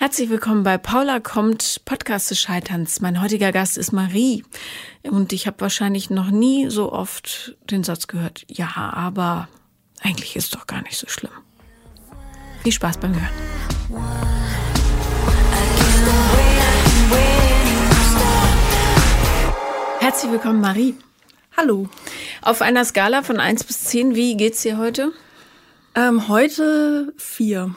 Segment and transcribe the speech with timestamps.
[0.00, 3.00] Herzlich willkommen bei Paula kommt Podcast des Scheiterns.
[3.00, 4.44] Mein heutiger Gast ist Marie
[5.02, 9.48] und ich habe wahrscheinlich noch nie so oft den Satz gehört, ja, aber
[10.00, 11.32] eigentlich ist doch gar nicht so schlimm.
[12.62, 13.28] Viel Spaß beim Hören.
[19.98, 20.94] Herzlich willkommen, Marie.
[21.56, 21.88] Hallo.
[22.42, 25.10] Auf einer Skala von 1 bis 10, wie geht's dir heute?
[25.96, 27.74] Ähm, heute vier.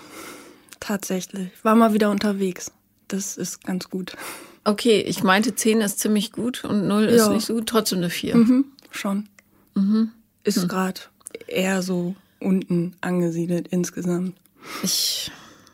[0.82, 1.52] Tatsächlich.
[1.64, 2.74] War mal wieder unterwegs.
[3.08, 4.18] Das ist ganz gut.
[4.66, 8.10] Okay, ich meinte 10 ist ziemlich gut und 0 ist nicht so gut, trotzdem eine
[8.10, 8.36] 4.
[8.36, 9.30] Mhm, schon.
[9.76, 10.12] Mhm.
[10.44, 10.68] Ist hm.
[10.68, 11.02] gerade
[11.48, 14.36] eher so unten angesiedelt insgesamt.
[14.84, 15.32] Ich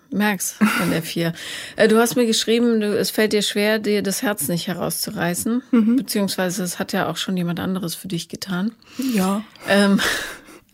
[0.09, 1.33] merk's an der 4.
[1.75, 5.63] Äh, du hast mir geschrieben, du, es fällt dir schwer, dir das Herz nicht herauszureißen.
[5.71, 5.95] Mhm.
[5.95, 8.73] Beziehungsweise es hat ja auch schon jemand anderes für dich getan.
[9.13, 9.43] Ja.
[9.67, 9.99] Ähm,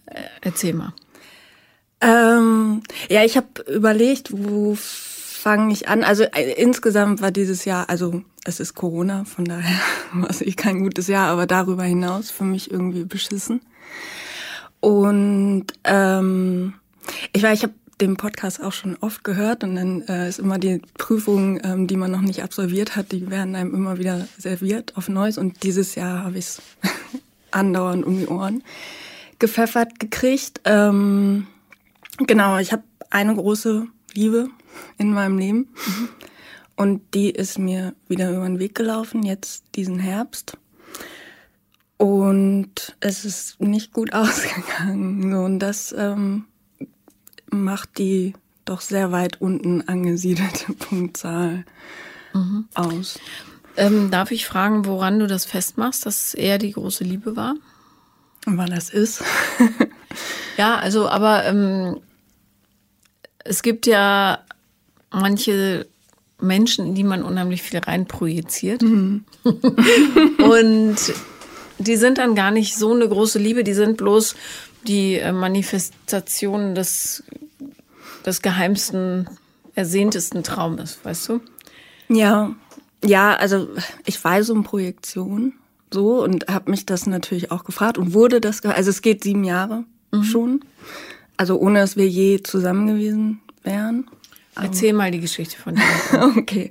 [0.41, 0.93] erzähl mal.
[2.03, 6.03] Ähm, ja, ich habe überlegt, wo fange ich an?
[6.03, 9.79] Also äh, insgesamt war dieses Jahr, also es ist Corona, von daher
[10.13, 13.61] war es eh kein gutes Jahr, aber darüber hinaus für mich irgendwie beschissen.
[14.81, 16.73] Und ähm,
[17.31, 20.57] ich war, ich habe den Podcast auch schon oft gehört und dann äh, ist immer
[20.57, 24.97] die Prüfung, ähm, die man noch nicht absolviert hat, die werden einem immer wieder serviert
[24.97, 26.61] auf Neues und dieses Jahr habe ich es
[27.51, 28.61] andauernd um die Ohren
[29.39, 30.59] gepfeffert gekriegt.
[30.65, 31.47] Ähm,
[32.17, 34.49] Genau, ich habe eine große Liebe
[34.97, 36.09] in meinem Leben mhm.
[36.75, 40.57] und die ist mir wieder über den Weg gelaufen, jetzt diesen Herbst.
[41.97, 45.33] Und es ist nicht gut ausgegangen.
[45.33, 46.45] und das ähm,
[47.49, 48.33] macht die
[48.65, 51.65] doch sehr weit unten angesiedelte Punktzahl
[52.33, 52.67] mhm.
[52.73, 53.19] aus.
[53.75, 57.55] Ähm, darf ich fragen, woran du das festmachst, dass er die große Liebe war?
[58.45, 59.23] Wann das ist?
[60.57, 62.01] Ja, also, aber ähm,
[63.43, 64.39] es gibt ja
[65.11, 65.87] manche
[66.39, 68.81] Menschen, in die man unheimlich viel reinprojiziert.
[68.81, 69.25] Mhm.
[69.43, 70.95] und
[71.79, 74.35] die sind dann gar nicht so eine große Liebe, die sind bloß
[74.85, 77.23] die äh, Manifestation des,
[78.25, 79.29] des geheimsten,
[79.75, 81.41] ersehntesten Traumes, weißt du?
[82.09, 82.53] Ja,
[83.03, 83.69] ja, also
[84.05, 85.53] ich weiß um Projektion
[85.93, 89.43] so und habe mich das natürlich auch gefragt und wurde das, also es geht sieben
[89.43, 90.23] Jahre mhm.
[90.23, 90.59] schon.
[91.37, 94.07] Also ohne, dass wir je zusammen gewesen wären.
[94.55, 95.83] Erzähl mal die Geschichte von dir.
[96.37, 96.69] okay.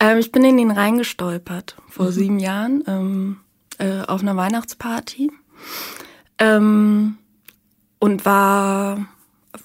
[0.00, 2.10] Ähm, ich bin in ihn reingestolpert vor mhm.
[2.10, 3.36] sieben Jahren ähm,
[3.78, 5.30] äh, auf einer Weihnachtsparty
[6.38, 7.18] ähm,
[7.98, 9.06] und war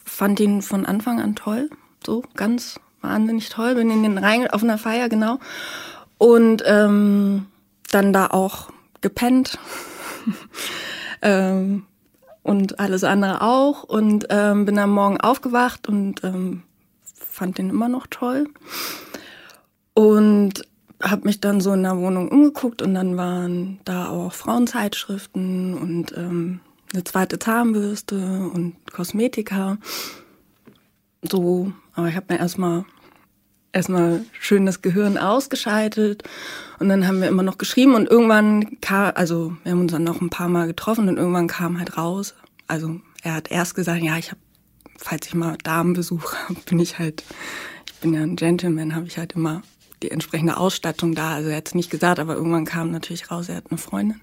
[0.05, 1.69] fand ihn von Anfang an toll,
[2.05, 3.75] so ganz wahnsinnig toll.
[3.75, 5.39] Bin in den rein auf einer Feier genau
[6.17, 7.47] und ähm,
[7.91, 8.69] dann da auch
[9.01, 9.57] gepennt.
[11.21, 11.85] ähm,
[12.43, 16.63] und alles andere auch und ähm, bin am Morgen aufgewacht und ähm,
[17.13, 18.47] fand den immer noch toll
[19.93, 20.65] und
[21.01, 26.17] habe mich dann so in der Wohnung umgeguckt und dann waren da auch Frauenzeitschriften und
[26.17, 26.59] ähm,
[26.93, 28.15] eine zweite Zahnbürste
[28.53, 29.77] und Kosmetika.
[31.21, 32.85] So, aber ich habe mir erstmal
[33.71, 36.23] erstmal schön das Gehirn ausgeschaltet
[36.79, 40.03] und dann haben wir immer noch geschrieben und irgendwann kam, also wir haben uns dann
[40.03, 42.35] noch ein paar Mal getroffen und irgendwann kam halt raus.
[42.67, 44.41] Also er hat erst gesagt, ja, ich habe,
[44.97, 47.23] falls ich mal Damenbesuch habe, bin ich halt,
[47.87, 49.61] ich bin ja ein Gentleman, habe ich halt immer
[50.01, 51.35] die entsprechende Ausstattung da.
[51.35, 54.21] Also er hat es nicht gesagt, aber irgendwann kam natürlich raus, er hat eine Freundin.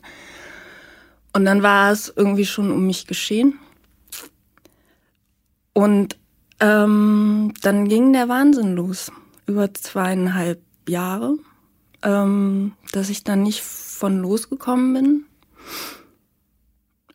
[1.34, 3.58] Und dann war es irgendwie schon um mich geschehen.
[5.74, 6.16] Und
[6.60, 9.12] ähm, dann ging der Wahnsinn los
[9.46, 11.38] über zweieinhalb Jahre,
[12.02, 15.24] ähm, dass ich dann nicht von losgekommen bin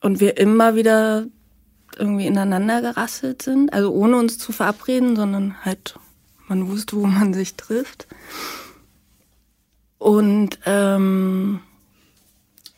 [0.01, 1.27] und wir immer wieder
[1.97, 5.95] irgendwie ineinander gerasselt sind, also ohne uns zu verabreden, sondern halt
[6.47, 8.07] man wusste, wo man sich trifft.
[9.97, 11.61] Und ähm,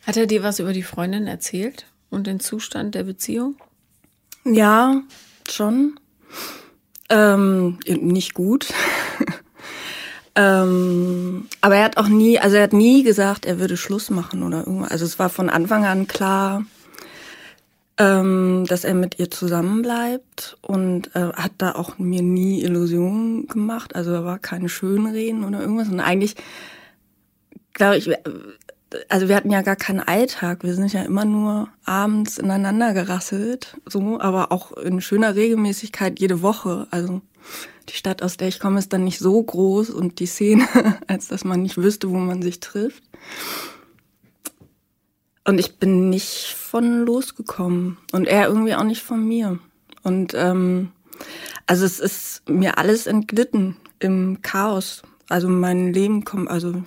[0.06, 3.56] hat er dir was über die Freundin erzählt und den Zustand der Beziehung?
[4.44, 5.02] Ja,
[5.48, 5.98] schon.
[7.08, 8.72] Ähm, nicht gut.
[10.36, 14.42] Ähm, aber er hat auch nie, also er hat nie gesagt, er würde Schluss machen
[14.42, 14.90] oder irgendwas.
[14.90, 16.64] Also es war von Anfang an klar,
[17.98, 23.94] ähm, dass er mit ihr zusammenbleibt und äh, hat da auch mir nie Illusionen gemacht.
[23.94, 25.88] Also da war keine Schönreden oder irgendwas.
[25.88, 26.34] Und eigentlich,
[27.72, 28.10] glaube ich,
[29.08, 30.64] also wir hatten ja gar keinen Alltag.
[30.64, 36.42] Wir sind ja immer nur abends ineinander gerasselt, so, aber auch in schöner Regelmäßigkeit jede
[36.42, 36.88] Woche.
[36.90, 37.20] Also
[37.88, 40.66] die Stadt, aus der ich komme, ist dann nicht so groß und die Szene,
[41.06, 43.02] als dass man nicht wüsste, wo man sich trifft.
[45.46, 49.58] Und ich bin nicht von losgekommen und er irgendwie auch nicht von mir.
[50.02, 50.92] Und ähm,
[51.66, 55.02] also es ist mir alles entglitten im Chaos.
[55.28, 56.82] Also mein Leben kommt, also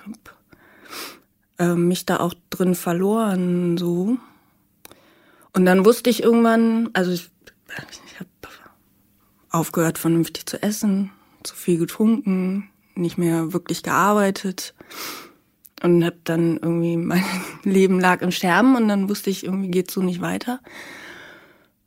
[1.60, 4.18] äh, mich da auch drin verloren, so.
[5.54, 7.30] Und dann wusste ich irgendwann, also ich,
[7.70, 8.30] ich habe
[9.50, 11.12] aufgehört, vernünftig zu essen,
[11.44, 14.74] zu viel getrunken, nicht mehr wirklich gearbeitet
[15.84, 17.24] und habe dann irgendwie mein
[17.64, 20.60] Leben lag im Sterben und dann wusste ich irgendwie geht's so nicht weiter.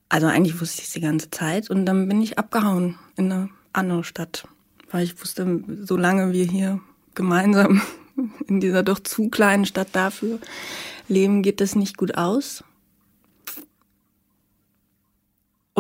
[0.09, 3.49] Also eigentlich wusste ich es die ganze Zeit und dann bin ich abgehauen in eine
[3.73, 4.45] andere Stadt,
[4.91, 6.81] weil ich wusste, solange wir hier
[7.15, 7.81] gemeinsam
[8.47, 10.39] in dieser doch zu kleinen Stadt dafür
[11.09, 12.65] leben, geht das nicht gut aus.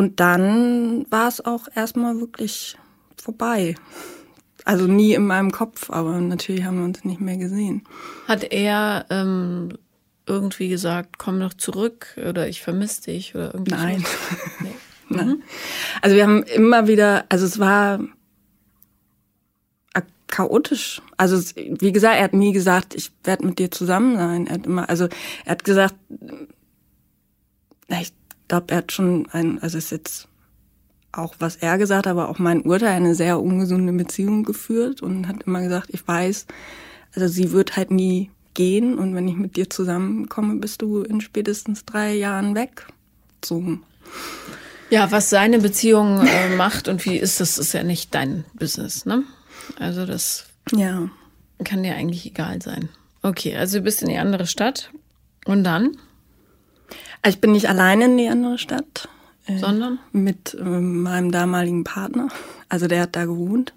[0.00, 2.78] Und dann war es auch erstmal wirklich
[3.22, 3.74] vorbei.
[4.64, 7.82] Also nie in meinem Kopf, aber natürlich haben wir uns nicht mehr gesehen.
[8.26, 9.76] Hat er ähm,
[10.24, 13.74] irgendwie gesagt, komm noch zurück oder ich vermisse dich oder irgendwie?
[13.74, 14.04] Nein.
[14.60, 14.74] Nee.
[15.10, 15.26] Nein.
[15.26, 15.42] Mhm.
[16.00, 18.00] Also wir haben immer wieder, also es war
[20.28, 21.02] chaotisch.
[21.18, 24.46] Also wie gesagt, er hat nie gesagt, ich werde mit dir zusammen sein.
[24.46, 25.10] Er hat immer, also
[25.44, 25.94] er hat gesagt,
[27.88, 28.14] ich
[28.50, 30.28] glaube, er hat schon ein, also ist jetzt
[31.12, 35.44] auch was er gesagt, aber auch mein Urteil eine sehr ungesunde Beziehung geführt und hat
[35.44, 36.46] immer gesagt, ich weiß,
[37.14, 41.20] also sie wird halt nie gehen und wenn ich mit dir zusammenkomme, bist du in
[41.20, 42.86] spätestens drei Jahren weg.
[43.44, 43.78] So.
[44.90, 49.06] Ja, was seine Beziehung äh, macht und wie ist das, ist ja nicht dein Business,
[49.06, 49.24] ne?
[49.78, 51.08] Also das ja.
[51.64, 52.88] kann dir eigentlich egal sein.
[53.22, 54.90] Okay, also du bist in die andere Stadt
[55.44, 55.96] und dann?
[57.22, 59.08] Also ich bin nicht alleine in die andere Stadt.
[59.46, 59.98] Äh, Sondern?
[60.12, 62.28] Mit äh, meinem damaligen Partner.
[62.68, 63.74] Also der hat da gewohnt.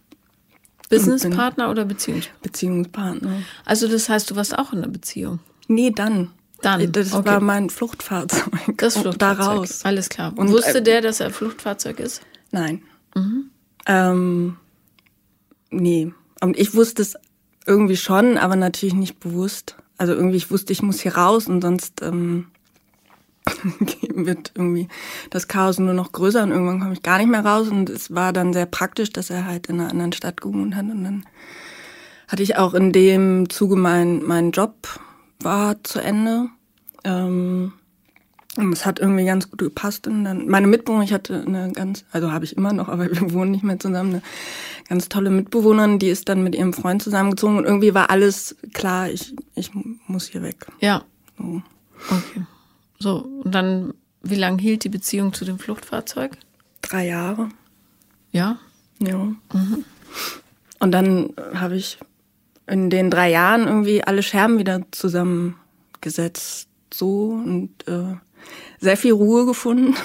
[0.90, 2.42] Businesspartner oder Beziehungspartner?
[2.44, 3.42] Beziehungspartner.
[3.66, 5.40] Also das heißt, du warst auch in einer Beziehung?
[5.68, 6.32] Nee, dann.
[6.62, 6.82] Dann.
[6.82, 7.26] Äh, das okay.
[7.26, 8.78] war mein Fluchtfahrzeug.
[8.78, 9.38] Das Fluchtfahrzeug.
[9.38, 9.86] Daraus.
[9.86, 10.34] Alles klar.
[10.36, 12.22] Und, Wusste äh, der, dass er Fluchtfahrzeug ist?
[12.52, 12.84] Nein.
[13.16, 13.50] Mhm.
[13.86, 14.58] Ähm,
[15.72, 16.14] nee.
[16.42, 17.16] Und ich wusste es
[17.66, 19.76] irgendwie schon, aber natürlich nicht bewusst.
[19.98, 22.48] Also irgendwie, ich wusste, ich muss hier raus und sonst ähm,
[24.16, 24.88] wird irgendwie
[25.30, 27.70] das Chaos nur noch größer und irgendwann komme ich gar nicht mehr raus.
[27.70, 30.86] Und es war dann sehr praktisch, dass er halt in einer anderen Stadt gewohnt hat.
[30.86, 31.26] Und dann
[32.28, 35.00] hatte ich auch in dem Zuge mein, mein Job
[35.40, 36.50] war zu Ende.
[37.04, 37.74] Ähm,
[38.56, 40.08] und es hat irgendwie ganz gut gepasst.
[40.08, 43.34] Und dann meine Mitbewohner, ich hatte eine ganz, also habe ich immer noch, aber wir
[43.34, 44.22] wohnen nicht mehr zusammen, eine
[44.88, 49.10] ganz tolle Mitbewohnerin, die ist dann mit ihrem Freund zusammengezogen und irgendwie war alles klar,
[49.10, 49.72] ich, ich
[50.08, 50.68] muss hier weg.
[50.80, 51.04] Ja.
[51.38, 51.62] So.
[52.10, 52.46] Okay.
[53.04, 56.38] So, und dann, wie lange hielt die Beziehung zu dem Fluchtfahrzeug?
[56.82, 57.50] Drei Jahre.
[58.32, 58.60] Ja?
[59.00, 59.18] Ja.
[59.18, 59.84] Mhm.
[60.80, 61.98] Und dann habe ich
[62.66, 66.70] in den drei Jahren irgendwie alle Scherben wieder zusammengesetzt.
[66.94, 68.16] So und äh,
[68.80, 69.96] sehr viel Ruhe gefunden.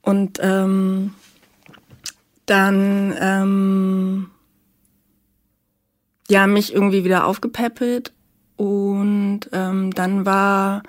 [0.00, 1.12] Und ähm,
[2.46, 4.30] dann ähm,
[6.30, 8.14] ja mich irgendwie wieder aufgepäppelt
[8.56, 10.82] und ähm, dann war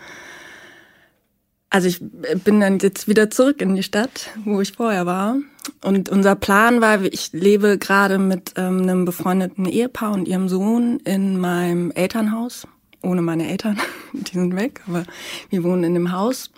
[1.71, 2.01] also ich
[2.43, 5.37] bin dann jetzt wieder zurück in die Stadt, wo ich vorher war.
[5.83, 10.99] Und unser Plan war, ich lebe gerade mit ähm, einem befreundeten Ehepaar und ihrem Sohn
[11.05, 12.67] in meinem Elternhaus.
[13.01, 13.79] Ohne meine Eltern,
[14.13, 15.05] die sind weg, aber
[15.49, 16.51] wir wohnen in dem Haus.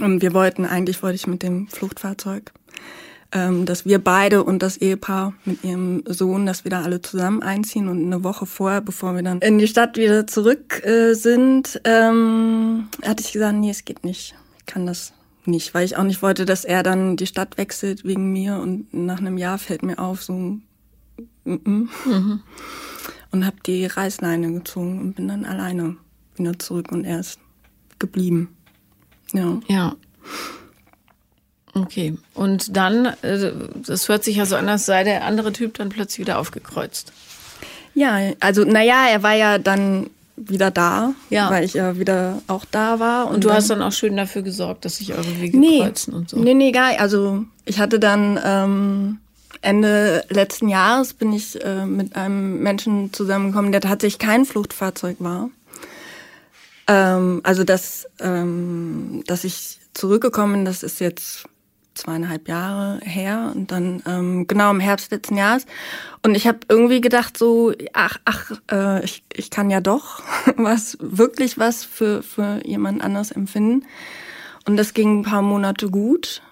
[0.00, 2.52] Und wir wollten, eigentlich wollte ich mit dem Fluchtfahrzeug,
[3.32, 7.42] ähm, dass wir beide und das Ehepaar mit ihrem Sohn, dass wir da alle zusammen
[7.42, 11.80] einziehen und eine Woche vorher, bevor wir dann in die Stadt wieder zurück äh, sind,
[11.84, 14.34] ähm, hatte ich gesagt, nee, es geht nicht.
[14.58, 15.12] Ich kann das
[15.44, 18.92] nicht, weil ich auch nicht wollte, dass er dann die Stadt wechselt wegen mir und
[18.92, 20.60] nach einem Jahr fällt mir auf, so mm
[21.44, 21.88] -mm.
[22.04, 22.40] Mhm.
[23.30, 25.96] und habe die Reißleine gezogen und bin dann alleine
[26.36, 27.40] wieder zurück und er ist
[27.98, 28.54] geblieben.
[29.32, 29.60] Ja.
[29.68, 29.96] Ja.
[31.74, 32.16] Okay.
[32.34, 33.52] Und dann, äh,
[33.86, 37.12] das hört sich ja so an, als sei der andere Typ dann plötzlich wieder aufgekreuzt.
[37.94, 41.50] Ja, also naja, er war ja dann wieder da, ja.
[41.50, 43.26] weil ich ja wieder auch da war.
[43.26, 45.80] Und, und du dann, hast dann auch schön dafür gesorgt, dass sich eure Wege nee,
[45.80, 46.38] kreuzen und so.
[46.38, 49.18] Nee, nee, gar Also ich hatte dann ähm,
[49.60, 55.50] Ende letzten Jahres bin ich äh, mit einem Menschen zusammengekommen, der tatsächlich kein Fluchtfahrzeug war.
[56.88, 61.44] Ähm, also dass, ähm, dass ich zurückgekommen bin, das ist jetzt
[61.94, 65.66] zweieinhalb Jahre her und dann ähm, genau im Herbst letzten Jahres.
[66.22, 70.22] Und ich habe irgendwie gedacht so, ach, ach, äh, ich, ich kann ja doch
[70.56, 73.86] was, wirklich was für, für jemand anders empfinden.
[74.66, 76.42] Und das ging ein paar Monate gut.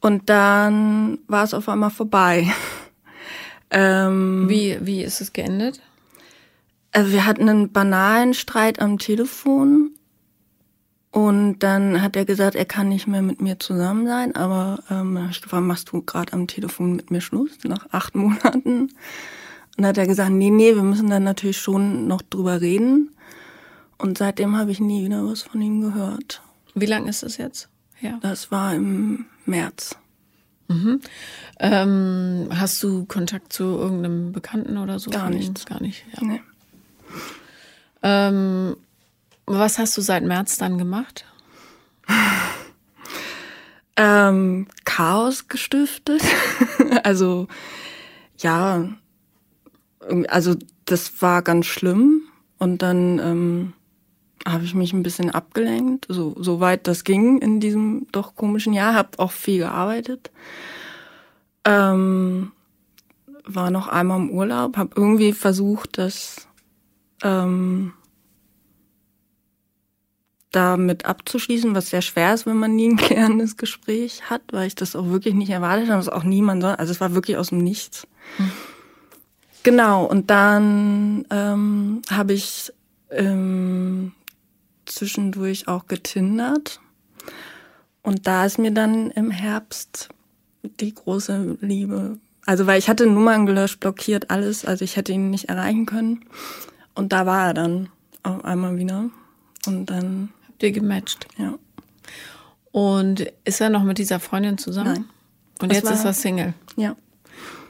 [0.00, 2.52] Und dann war es auf einmal vorbei.
[3.70, 5.80] ähm, wie, wie ist es geendet?
[6.92, 9.92] Also wir hatten einen banalen Streit am Telefon
[11.12, 15.14] Und dann hat er gesagt, er kann nicht mehr mit mir zusammen sein, aber ähm,
[15.14, 18.82] dann hab ich gefragt, machst du gerade am Telefon mit mir Schluss nach acht Monaten?
[18.82, 18.92] Und
[19.76, 23.10] dann hat er gesagt, nee, nee, wir müssen dann natürlich schon noch drüber reden.
[23.98, 26.42] Und seitdem habe ich nie wieder was von ihm gehört.
[26.74, 27.68] Wie lange ist das jetzt?
[28.00, 28.18] Ja.
[28.22, 29.96] Das war im März.
[30.68, 31.00] Mhm.
[31.58, 35.10] Ähm, hast du Kontakt zu irgendeinem Bekannten oder so?
[35.10, 35.66] Gar nichts.
[35.66, 36.04] Gar nicht.
[36.14, 36.26] Ja.
[36.26, 36.40] Nee.
[38.02, 38.76] Ähm,
[39.60, 41.24] was hast du seit März dann gemacht?
[43.96, 46.22] Ähm, Chaos gestiftet.
[47.02, 47.48] also
[48.38, 48.88] ja,
[50.28, 50.54] also
[50.86, 52.22] das war ganz schlimm.
[52.58, 53.72] Und dann ähm,
[54.48, 58.94] habe ich mich ein bisschen abgelenkt, so soweit das ging in diesem doch komischen Jahr.
[58.94, 60.30] Habe auch viel gearbeitet.
[61.66, 62.52] Ähm,
[63.44, 66.48] war noch einmal im Urlaub, habe irgendwie versucht, das
[67.22, 67.92] ähm,
[70.52, 74.74] damit abzuschließen, was sehr schwer ist, wenn man nie ein klärendes Gespräch hat, weil ich
[74.74, 76.74] das auch wirklich nicht erwartet habe, dass auch niemand soll.
[76.74, 78.06] Also es war wirklich aus dem Nichts.
[79.62, 82.72] Genau, und dann ähm, habe ich
[83.10, 84.12] ähm,
[84.86, 86.80] zwischendurch auch getindert.
[88.02, 90.08] Und da ist mir dann im Herbst
[90.62, 92.18] die große Liebe.
[92.46, 94.64] Also weil ich hatte Nummern gelöscht, blockiert, alles.
[94.64, 96.24] Also ich hätte ihn nicht erreichen können.
[96.94, 97.88] Und da war er dann
[98.22, 99.10] auf einmal wieder.
[99.66, 100.30] Und dann,
[100.62, 101.26] Ihr gematcht?
[101.38, 101.54] ja.
[102.72, 104.92] Und ist er noch mit dieser Freundin zusammen?
[104.92, 105.04] Nein.
[105.60, 106.54] Und Das jetzt ist er Single.
[106.76, 106.96] Ja.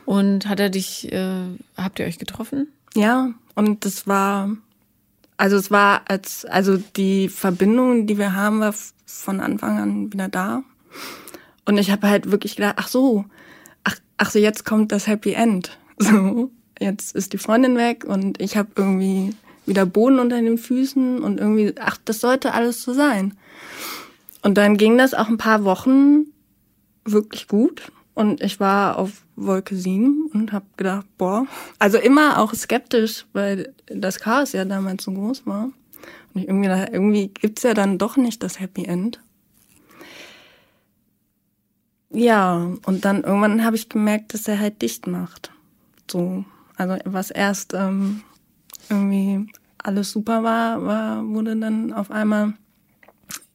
[0.04, 2.68] Und hat er dich, äh, habt ihr euch getroffen?
[2.94, 4.50] Ja, und das war,
[5.36, 8.74] also es war als, also die Verbindung, die wir haben, war
[9.06, 10.62] von Anfang an wieder da.
[11.64, 13.24] Und ich habe halt wirklich gedacht, ach so,
[13.84, 15.78] ach, ach so, jetzt kommt das Happy End.
[16.02, 19.34] So, jetzt ist die Freundin weg und ich habe irgendwie
[19.66, 23.34] wieder Boden unter den Füßen und irgendwie, ach, das sollte alles so sein.
[24.42, 26.26] Und dann ging das auch ein paar Wochen
[27.04, 27.92] wirklich gut.
[28.14, 31.46] Und ich war auf Wolke 7 und habe gedacht, boah,
[31.78, 35.70] also immer auch skeptisch, weil das Chaos ja damals so groß war.
[36.34, 39.20] Und ich irgendwie dachte, irgendwie gibt's ja dann doch nicht das Happy End.
[42.10, 45.52] Ja, und dann irgendwann habe ich gemerkt, dass er halt dicht macht.
[46.10, 46.44] So,
[46.76, 48.22] also was erst ähm,
[48.88, 49.46] irgendwie
[49.78, 52.54] alles super war, war wurde dann auf einmal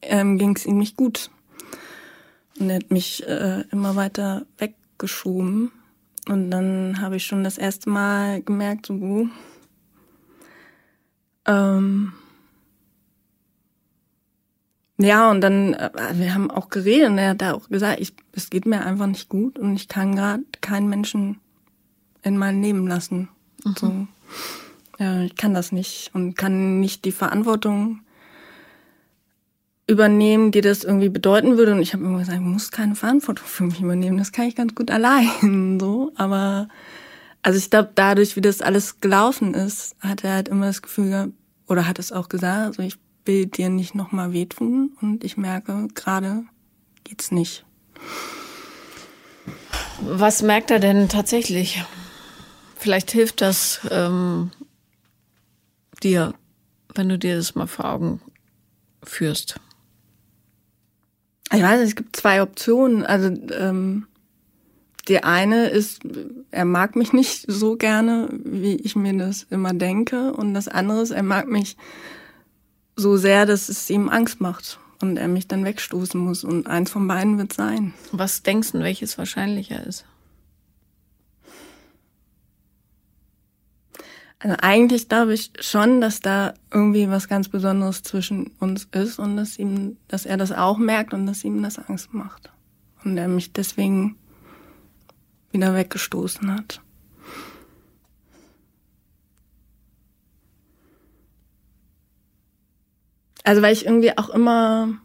[0.02, 1.30] ähm, ging es ihm nicht gut.
[2.58, 5.70] Und er hat mich äh, immer weiter weggeschoben.
[6.28, 9.28] Und dann habe ich schon das erste Mal gemerkt, so, uh,
[11.46, 12.12] ähm,
[14.98, 18.14] ja, und dann, äh, wir haben auch geredet und er hat da auch gesagt, ich,
[18.32, 21.38] es geht mir einfach nicht gut und ich kann gerade keinen Menschen
[22.22, 23.28] in mein Leben lassen.
[23.76, 24.08] So.
[24.98, 28.00] Ich kann das nicht und kann nicht die Verantwortung
[29.86, 31.72] übernehmen, die das irgendwie bedeuten würde.
[31.72, 34.18] Und ich habe immer gesagt, ich muss keine Verantwortung für mich übernehmen.
[34.18, 35.78] Das kann ich ganz gut allein.
[35.80, 36.68] So, aber
[37.42, 41.10] also ich glaube, dadurch, wie das alles gelaufen ist, hat er halt immer das Gefühl
[41.10, 41.32] gehabt,
[41.68, 45.88] oder hat es auch gesagt, also ich will dir nicht nochmal wehtun und ich merke,
[45.94, 46.44] gerade
[47.04, 47.64] geht's nicht.
[50.00, 51.84] Was merkt er denn tatsächlich?
[52.76, 54.50] Vielleicht hilft das ähm,
[56.02, 56.34] dir,
[56.94, 58.20] wenn du dir das mal vor Augen
[59.02, 59.60] führst.
[61.52, 63.04] Ich weiß nicht, es gibt zwei Optionen.
[63.04, 64.06] Also ähm,
[65.08, 66.00] die eine ist,
[66.50, 70.32] er mag mich nicht so gerne, wie ich mir das immer denke.
[70.32, 71.76] Und das andere ist, er mag mich
[72.96, 76.42] so sehr, dass es ihm Angst macht und er mich dann wegstoßen muss.
[76.42, 77.94] Und eins von beiden wird sein.
[78.10, 80.04] Was denkst du, welches wahrscheinlicher ist?
[84.38, 89.36] Also eigentlich glaube ich schon, dass da irgendwie was ganz Besonderes zwischen uns ist und
[89.36, 92.50] dass ihm, dass er das auch merkt und dass ihm das Angst macht.
[93.04, 94.16] Und er mich deswegen
[95.52, 96.82] wieder weggestoßen hat.
[103.46, 104.98] Also weil ich irgendwie auch immer,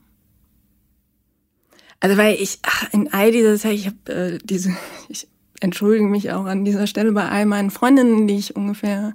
[1.99, 4.75] also weil ich ach, in all dieser Zeit, ich habe äh, diese,
[5.09, 5.27] ich
[5.61, 9.13] entschuldige mich auch an dieser Stelle bei all meinen Freundinnen, die ich ungefähr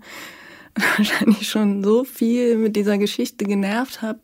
[0.96, 4.20] wahrscheinlich schon so viel mit dieser Geschichte genervt habe.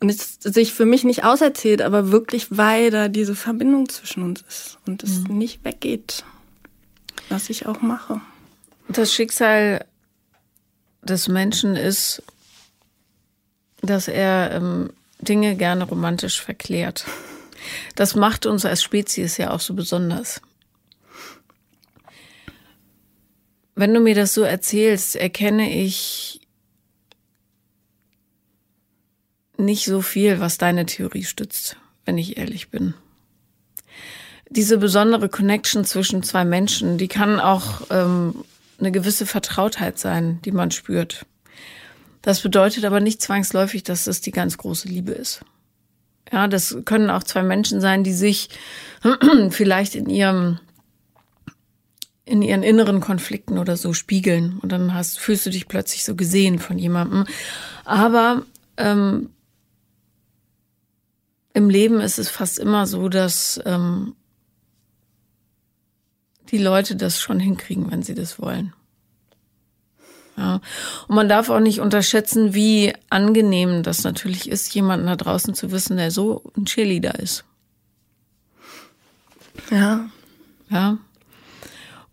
[0.00, 4.42] Und es sich für mich nicht auserzählt, aber wirklich, weil da diese Verbindung zwischen uns
[4.48, 6.24] ist und es nicht weggeht,
[7.30, 8.20] was ich auch mache.
[8.88, 9.84] Das Schicksal
[11.02, 12.22] des Menschen ist,
[13.82, 14.90] dass er ähm,
[15.20, 17.04] Dinge gerne romantisch verklärt.
[17.96, 20.40] Das macht uns als Spezies ja auch so besonders.
[23.78, 26.40] Wenn du mir das so erzählst, erkenne ich
[29.56, 32.94] nicht so viel, was deine Theorie stützt, wenn ich ehrlich bin.
[34.50, 38.44] Diese besondere Connection zwischen zwei Menschen, die kann auch ähm,
[38.80, 41.24] eine gewisse Vertrautheit sein, die man spürt.
[42.22, 45.42] Das bedeutet aber nicht zwangsläufig, dass es die ganz große Liebe ist.
[46.32, 48.48] Ja, das können auch zwei Menschen sein, die sich
[49.50, 50.58] vielleicht in ihrem
[52.28, 56.14] in ihren inneren Konflikten oder so spiegeln und dann hast fühlst du dich plötzlich so
[56.14, 57.24] gesehen von jemandem.
[57.84, 58.42] Aber
[58.76, 59.30] ähm,
[61.54, 64.14] im Leben ist es fast immer so, dass ähm,
[66.50, 68.74] die Leute das schon hinkriegen, wenn sie das wollen.
[70.36, 70.60] Ja.
[71.08, 75.72] Und man darf auch nicht unterschätzen, wie angenehm das natürlich ist, jemanden da draußen zu
[75.72, 77.44] wissen, der so ein Cheerleader ist.
[79.70, 80.08] Ja.
[80.70, 80.98] Ja.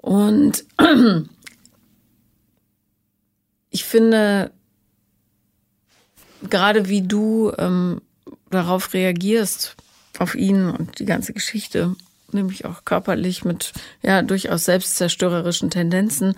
[0.06, 0.68] Und
[3.72, 4.52] ich finde,
[6.48, 8.02] gerade wie du ähm,
[8.52, 9.76] darauf reagierst,
[10.20, 11.96] auf ihn und die ganze Geschichte,
[12.32, 16.36] nämlich auch körperlich mit ja durchaus selbstzerstörerischen Tendenzen,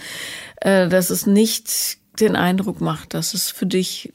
[0.61, 4.13] äh, dass es nicht den Eindruck macht, dass es für dich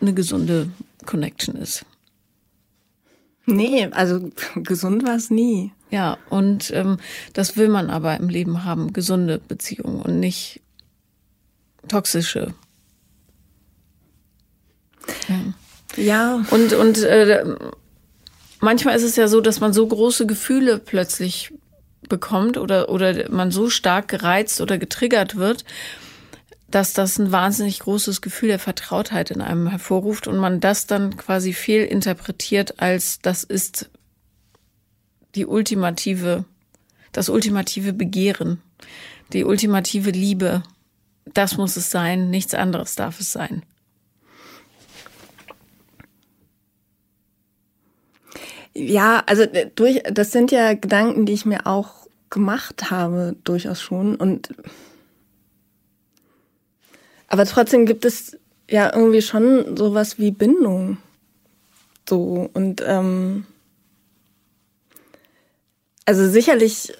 [0.00, 0.70] eine gesunde
[1.06, 1.84] Connection ist.
[3.46, 5.72] Nee, also gesund war es nie.
[5.90, 6.98] Ja, und ähm,
[7.32, 10.60] das will man aber im Leben haben, gesunde Beziehungen und nicht
[11.88, 12.54] toxische.
[15.28, 15.40] Ja.
[15.96, 16.44] ja.
[16.50, 17.44] Und, und äh,
[18.60, 21.52] manchmal ist es ja so, dass man so große Gefühle plötzlich
[22.08, 25.64] bekommt oder, oder man so stark gereizt oder getriggert wird,
[26.70, 31.16] dass das ein wahnsinnig großes Gefühl der Vertrautheit in einem hervorruft und man das dann
[31.16, 33.90] quasi fehl interpretiert als das ist
[35.38, 36.44] die ultimative,
[37.12, 38.60] das ultimative Begehren,
[39.32, 40.64] die ultimative Liebe.
[41.32, 43.62] Das muss es sein, nichts anderes darf es sein.
[48.74, 53.80] Ja, also äh, durch, das sind ja Gedanken, die ich mir auch gemacht habe, durchaus
[53.80, 54.16] schon.
[54.16, 54.54] Und
[57.28, 60.98] aber trotzdem gibt es ja irgendwie schon sowas wie Bindung.
[62.08, 63.46] So und ähm,
[66.08, 66.94] also sicherlich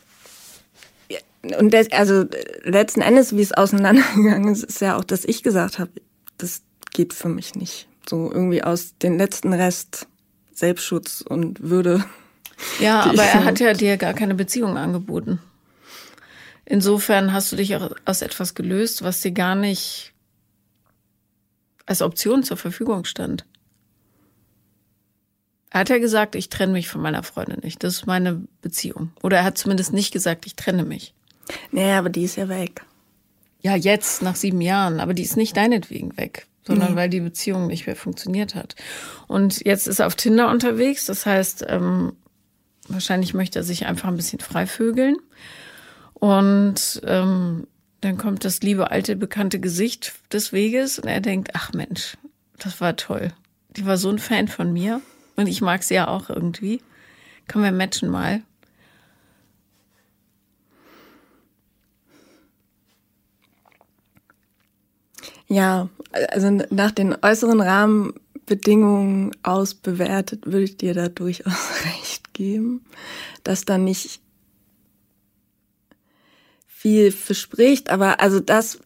[1.59, 2.27] und das, also
[2.63, 5.91] letzten Endes, wie es auseinandergegangen ist, ist ja auch, dass ich gesagt habe,
[6.37, 6.61] das
[6.93, 7.89] geht für mich nicht.
[8.07, 10.09] So irgendwie aus den letzten Rest
[10.53, 12.05] Selbstschutz und Würde.
[12.81, 15.41] Ja, aber er hat ja dir gar keine Beziehung angeboten.
[16.67, 20.13] Insofern hast du dich auch aus etwas gelöst, was dir gar nicht
[21.87, 23.47] als Option zur Verfügung stand.
[25.71, 27.83] Er hat ja gesagt, ich trenne mich von meiner Freundin nicht.
[27.85, 29.13] Das ist meine Beziehung.
[29.23, 31.15] Oder er hat zumindest nicht gesagt, ich trenne mich.
[31.73, 32.85] Nee, aber die ist ja weg.
[33.61, 35.01] Ja, jetzt, nach sieben Jahren.
[35.01, 36.97] Aber die ist nicht deinetwegen weg sondern nee.
[36.97, 38.77] weil die Beziehung nicht mehr funktioniert hat.
[39.27, 42.13] Und jetzt ist er auf Tinder unterwegs, das heißt, ähm,
[42.89, 45.17] wahrscheinlich möchte er sich einfach ein bisschen freivögeln.
[46.13, 47.67] Und ähm,
[48.03, 52.17] dann kommt das liebe alte bekannte Gesicht des Weges und er denkt, ach Mensch,
[52.59, 53.33] das war toll.
[53.71, 55.01] Die war so ein Fan von mir
[55.39, 56.83] und ich mag sie ja auch irgendwie.
[57.47, 58.43] Können wir matchen mal.
[65.47, 65.89] Ja,
[66.31, 72.85] also nach den äußeren Rahmenbedingungen ausbewertet, würde ich dir da durchaus recht geben,
[73.45, 74.21] dass da nicht
[76.67, 77.91] viel verspricht.
[77.91, 78.81] Aber also das,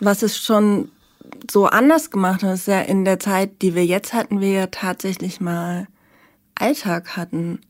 [0.00, 0.90] was es schon
[1.50, 5.40] so anders gemacht ist ja in der Zeit, die wir jetzt hatten, wir ja tatsächlich
[5.40, 5.86] mal
[6.54, 7.60] Alltag hatten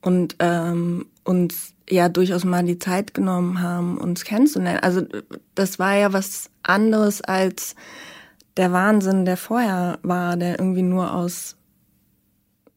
[0.00, 4.80] und ähm, uns ja durchaus mal die Zeit genommen haben, uns kennenzulernen.
[4.80, 5.02] Also
[5.54, 7.74] das war ja was anderes als
[8.56, 11.56] der Wahnsinn, der vorher war, der irgendwie nur aus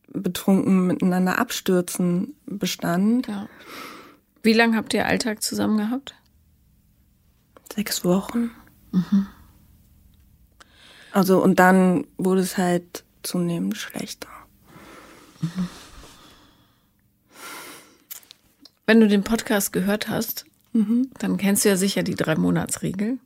[0.07, 3.27] betrunken miteinander abstürzen bestand.
[3.27, 3.47] Ja.
[4.41, 6.15] Wie lange habt ihr Alltag zusammen gehabt?
[7.71, 8.51] Sechs Wochen.
[8.91, 9.27] Mhm.
[11.17, 14.27] Also und dann wurde es halt zunehmend schlechter.
[15.41, 15.67] Mhm.
[18.85, 21.09] Wenn du den Podcast gehört hast, mhm.
[21.17, 23.17] dann kennst du ja sicher die drei Monatsregel.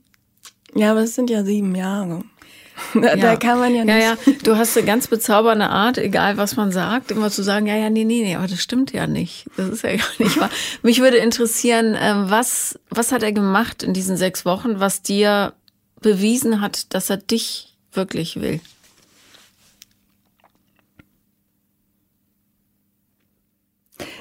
[0.74, 2.24] Ja, aber es sind ja sieben Jahre.
[2.94, 3.36] Da, ja.
[3.36, 3.94] kann man ja nicht.
[3.94, 7.66] Ja, ja, du hast eine ganz bezaubernde Art, egal was man sagt, immer zu sagen,
[7.66, 9.44] ja, ja, nee, nee, nee, aber das stimmt ja nicht.
[9.58, 10.48] Das ist ja gar nicht wahr.
[10.82, 15.52] Mich würde interessieren, ähm, was, was hat er gemacht in diesen sechs Wochen, was dir
[16.00, 18.60] bewiesen hat, dass er dich wirklich will?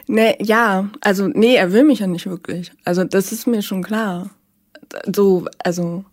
[0.07, 2.71] Nee, ja, also nee, er will mich ja nicht wirklich.
[2.83, 4.29] Also das ist mir schon klar.
[5.15, 6.03] So, also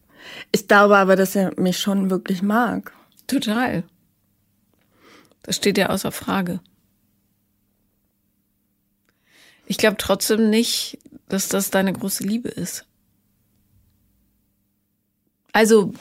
[0.52, 2.92] ich glaube aber, dass er mich schon wirklich mag.
[3.26, 3.84] Total.
[5.42, 6.60] Das steht ja außer Frage.
[9.66, 12.86] Ich glaube trotzdem nicht, dass das deine große Liebe ist.
[15.52, 15.92] Also,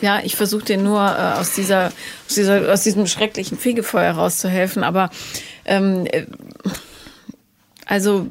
[0.00, 1.86] ja, ich versuche dir nur äh, aus, dieser,
[2.26, 5.10] aus, dieser, aus diesem schrecklichen Fegefeuer rauszuhelfen, aber
[5.64, 6.26] ähm, äh,
[7.84, 8.28] also,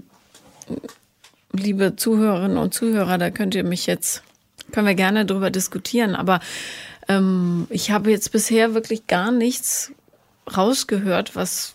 [1.53, 4.23] liebe Zuhörerinnen und Zuhörer, da könnt ihr mich jetzt,
[4.71, 6.41] können wir gerne drüber diskutieren, aber
[7.07, 9.91] ähm, ich habe jetzt bisher wirklich gar nichts
[10.55, 11.74] rausgehört, was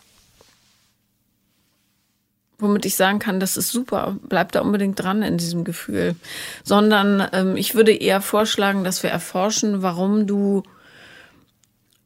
[2.63, 6.17] womit ich sagen kann, das ist super, bleib da unbedingt dran in diesem Gefühl.
[6.65, 10.63] Sondern ähm, ich würde eher vorschlagen, dass wir erforschen, warum du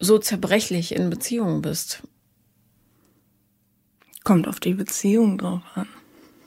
[0.00, 2.02] so zerbrechlich in Beziehungen bist.
[4.22, 5.86] Kommt auf die Beziehung drauf an.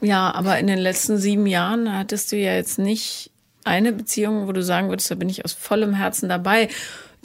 [0.02, 3.32] Ja, aber in den letzten sieben Jahren hattest du ja jetzt nicht
[3.63, 6.70] eine Beziehung, wo du sagen würdest, da bin ich aus vollem Herzen dabei,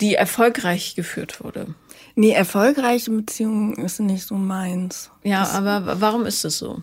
[0.02, 1.74] die erfolgreich geführt wurde.
[2.14, 5.10] Nee, erfolgreiche Beziehungen ist nicht so meins.
[5.22, 6.82] Ja, das aber warum ist es so?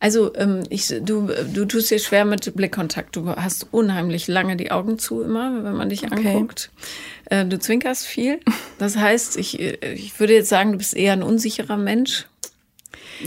[0.00, 3.16] Also ähm, ich, du, du tust dir schwer mit Blickkontakt.
[3.16, 6.34] Du hast unheimlich lange die Augen zu immer, wenn man dich okay.
[6.34, 6.70] anguckt.
[7.26, 8.40] Äh, du zwinkerst viel.
[8.78, 12.26] Das heißt, ich, ich würde jetzt sagen, du bist eher ein unsicherer Mensch.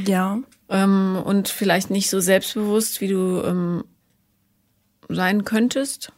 [0.06, 0.40] Ja.
[0.70, 3.86] Ähm, und vielleicht nicht so selbstbewusst, wie du ähm,
[5.10, 6.12] sein könntest.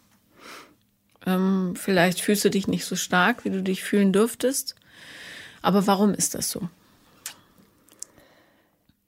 [1.25, 4.75] Ähm, vielleicht fühlst du dich nicht so stark, wie du dich fühlen dürftest.
[5.61, 6.69] Aber warum ist das so?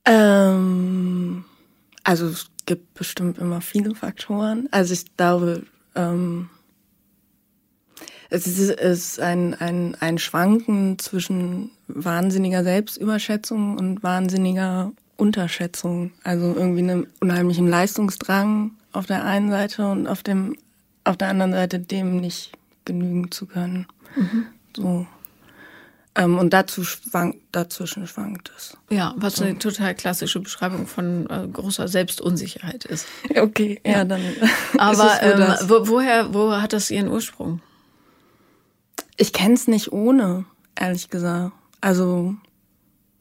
[0.06, 1.46] Ähm,
[2.04, 4.68] also es gibt bestimmt immer viele Faktoren.
[4.72, 5.64] Also ich glaube,
[5.96, 6.50] ähm,
[8.30, 16.12] es ist, ist ein, ein, ein Schwanken zwischen wahnsinniger Selbstüberschätzung und wahnsinniger Unterschätzung.
[16.24, 20.56] Also irgendwie einem unheimlichen Leistungsdrang auf der einen Seite und auf dem
[21.04, 22.52] auf der anderen Seite dem nicht
[22.86, 23.88] genügen zu können.
[24.16, 24.48] Mhm.
[24.76, 25.08] So.
[26.14, 28.76] Ähm, und dazu schwankt, dazwischen schwankt es.
[28.90, 29.46] Ja, was so.
[29.46, 33.08] eine total klassische Beschreibung von äh, großer Selbstunsicherheit ist.
[33.36, 34.22] Okay, ja, ja dann.
[34.78, 37.62] Aber ähm, wo, woher, wo hat das ihren Ursprung?
[39.16, 41.54] Ich kenne es nicht ohne, ehrlich gesagt.
[41.80, 42.36] Also,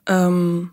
[0.06, 0.70] ähm,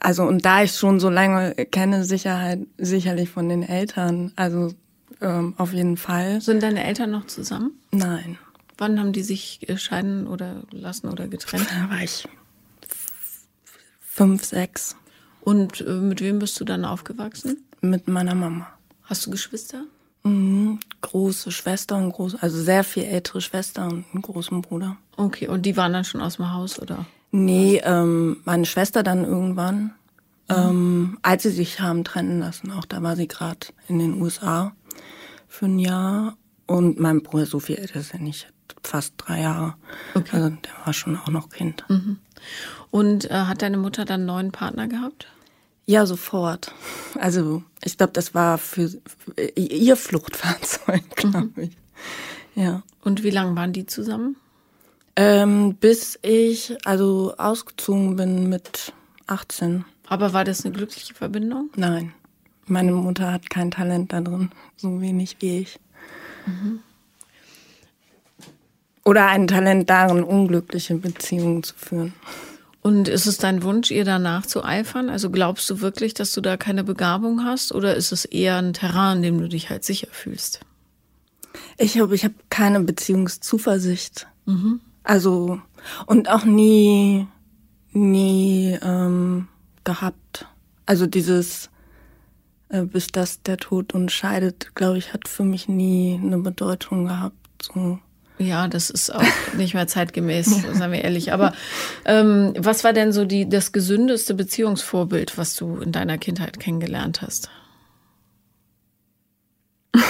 [0.00, 4.72] also und da ich schon so lange kenne, Sicherheit sicherlich von den Eltern, also
[5.20, 6.40] ähm, auf jeden Fall.
[6.40, 7.72] Sind deine Eltern noch zusammen?
[7.92, 8.38] Nein.
[8.78, 11.68] Wann haben die sich scheiden oder lassen oder getrennt?
[11.70, 12.26] Da war ich
[14.00, 14.96] fünf, sechs.
[15.40, 17.64] Und äh, mit wem bist du dann aufgewachsen?
[17.80, 18.68] Mit meiner Mama.
[19.04, 19.84] Hast du Geschwister?
[20.24, 20.80] Mhm.
[21.00, 24.96] Große Schwester und große, also sehr viel ältere Schwester und einen großen Bruder.
[25.16, 27.06] Okay, und die waren dann schon aus dem Haus, oder?
[27.32, 29.94] Nee, ähm, meine Schwester dann irgendwann,
[30.48, 30.54] mhm.
[30.54, 32.70] ähm, als sie sich haben trennen lassen.
[32.70, 34.72] Auch da war sie gerade in den USA
[35.48, 36.36] für ein Jahr.
[36.66, 39.74] Und mein Bruder, so viel älter ist er nicht, fast drei Jahre.
[40.14, 40.36] Okay.
[40.36, 41.84] Also der war schon auch noch Kind.
[41.88, 42.18] Mhm.
[42.90, 45.26] Und äh, hat deine Mutter dann einen neuen Partner gehabt?
[45.86, 46.72] Ja, sofort.
[47.18, 51.62] Also ich glaube, das war für, für ihr Fluchtfahrzeug, glaube mhm.
[51.62, 51.76] ich.
[52.54, 52.82] Ja.
[53.02, 54.36] Und wie lange waren die zusammen?
[55.16, 58.92] Ähm, bis ich also ausgezogen bin mit
[59.26, 59.84] 18.
[60.08, 61.70] Aber war das eine glückliche Verbindung?
[61.76, 62.12] Nein.
[62.66, 65.78] Meine Mutter hat kein Talent da drin, so wenig wie ich.
[66.46, 66.80] Mhm.
[69.04, 72.14] Oder ein Talent darin, unglückliche Beziehungen zu führen.
[72.82, 75.08] Und ist es dein Wunsch, ihr danach zu eifern?
[75.08, 77.72] Also glaubst du wirklich, dass du da keine Begabung hast?
[77.72, 80.60] Oder ist es eher ein Terrain, in dem du dich halt sicher fühlst?
[81.78, 84.26] Ich glaube, ich habe keine Beziehungszuversicht.
[84.46, 84.80] Mhm.
[85.04, 85.60] Also,
[86.06, 87.26] und auch nie,
[87.92, 89.48] nie ähm,
[89.84, 90.46] gehabt.
[90.86, 91.70] Also dieses,
[92.68, 97.06] äh, bis das der Tod uns scheidet, glaube ich, hat für mich nie eine Bedeutung
[97.06, 97.36] gehabt.
[97.62, 97.98] So.
[98.38, 99.22] Ja, das ist auch
[99.56, 100.74] nicht mehr zeitgemäß, ja.
[100.74, 101.32] seien wir ehrlich.
[101.32, 101.52] Aber
[102.04, 107.22] ähm, was war denn so die, das gesündeste Beziehungsvorbild, was du in deiner Kindheit kennengelernt
[107.22, 107.50] hast?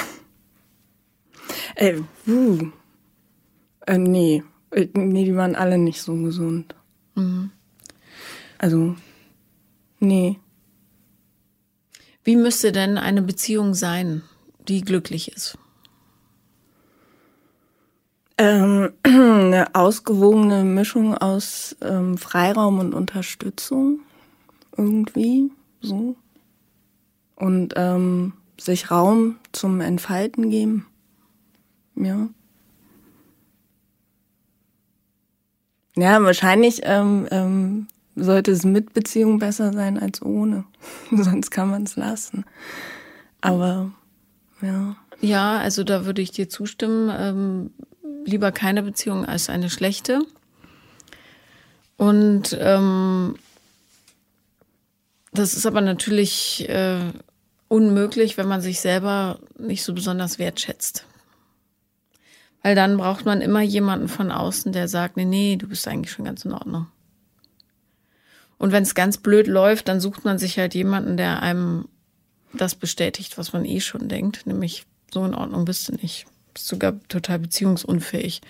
[1.75, 2.71] äh, uh.
[3.87, 4.43] äh, nee.
[4.73, 6.75] Äh, nee, die waren alle nicht so gesund.
[7.15, 7.51] Mhm.
[8.59, 8.97] Also,
[10.01, 10.39] nee.
[12.25, 14.23] Wie müsste denn eine Beziehung sein,
[14.69, 15.59] die glücklich ist?
[18.39, 24.01] Ähm, eine ausgewogene Mischung aus ähm, Freiraum und Unterstützung.
[24.77, 26.17] Irgendwie so.
[27.35, 30.87] Und ähm, sich Raum zum Entfalten geben.
[31.97, 32.29] Ja.
[35.97, 40.65] Ja, wahrscheinlich ähm, ähm, sollte es mit Beziehung besser sein als ohne.
[41.11, 42.45] Sonst kann man es lassen.
[43.41, 43.91] Aber
[44.61, 44.97] Ja.
[45.21, 47.11] Ja, also da würde ich dir zustimmen.
[47.17, 47.71] Ähm,
[48.25, 50.21] lieber keine Beziehung als eine schlechte.
[51.97, 53.37] Und ähm,
[55.33, 57.13] das ist aber natürlich äh,
[57.69, 61.07] unmöglich, wenn man sich selber nicht so besonders wertschätzt.
[62.63, 66.13] Weil dann braucht man immer jemanden von außen, der sagt, nee, nee, du bist eigentlich
[66.13, 66.87] schon ganz in Ordnung.
[68.59, 71.89] Und wenn es ganz blöd läuft, dann sucht man sich halt jemanden, der einem
[72.53, 76.27] das bestätigt, was man eh schon denkt, nämlich so in Ordnung bist du nicht.
[76.55, 78.41] Bist sogar total beziehungsunfähig.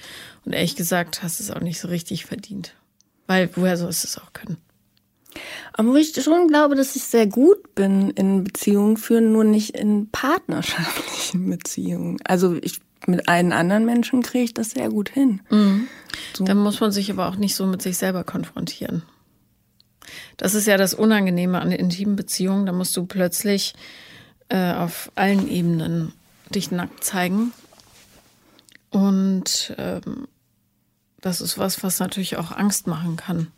[0.45, 2.75] Und ehrlich gesagt, hast es auch nicht so richtig verdient.
[3.27, 4.59] Weil woher sollst du es auch können?
[5.73, 10.11] Aber ich schon glaube, dass ich sehr gut bin in Beziehungen führen, nur nicht in
[10.11, 12.19] partnerschaftlichen Beziehungen.
[12.25, 15.41] Also ich mit allen anderen Menschen kriege ich das sehr gut hin.
[15.51, 15.89] Mhm.
[16.35, 16.45] So.
[16.45, 19.03] Dann muss man sich aber auch nicht so mit sich selber konfrontieren.
[20.37, 22.67] Das ist ja das Unangenehme an intimen Beziehungen.
[22.67, 23.75] Da musst du plötzlich
[24.49, 26.13] äh, auf allen Ebenen
[26.51, 27.53] dich nackt zeigen.
[28.91, 30.29] Und ähm,
[31.21, 33.49] das ist was, was natürlich auch Angst machen kann.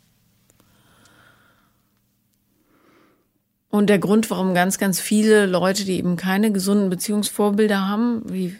[3.69, 8.55] Und der Grund, warum ganz, ganz viele Leute, die eben keine gesunden Beziehungsvorbilder haben, wie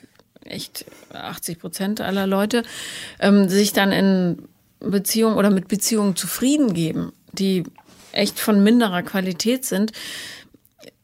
[0.46, 2.64] echt 80 Prozent aller Leute,
[3.20, 4.48] ähm, sich dann in
[4.80, 7.64] Beziehungen oder mit Beziehungen zufrieden geben, die
[8.12, 9.92] echt von minderer Qualität sind,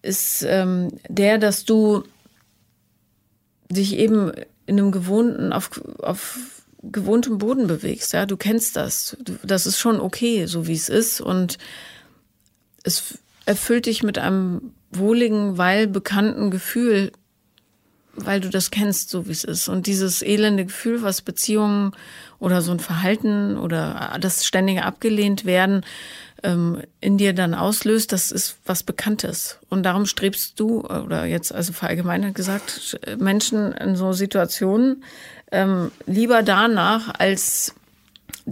[0.02, 2.04] ist ähm, der, dass du
[3.70, 4.32] dich eben
[4.66, 6.40] in einem gewohnten, auf, auf
[6.84, 8.14] gewohntem Boden bewegst.
[8.14, 9.18] Ja, du kennst das.
[9.44, 11.22] Das ist schon okay, so wie es ist.
[11.22, 11.58] Und
[12.84, 17.12] es erfüllt dich mit einem wohligen, weil bekannten Gefühl,
[18.16, 19.68] weil du das kennst, so wie es ist.
[19.68, 21.94] Und dieses elende Gefühl, was Beziehungen
[22.40, 25.86] oder so ein Verhalten oder das ständige abgelehnt werden
[26.44, 29.60] ähm, in dir dann auslöst, das ist was Bekanntes.
[29.70, 35.04] Und darum strebst du, oder jetzt also verallgemeinert gesagt, Menschen in so Situationen
[35.52, 37.76] ähm, lieber danach, als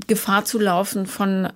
[0.07, 1.49] Gefahr zu laufen, von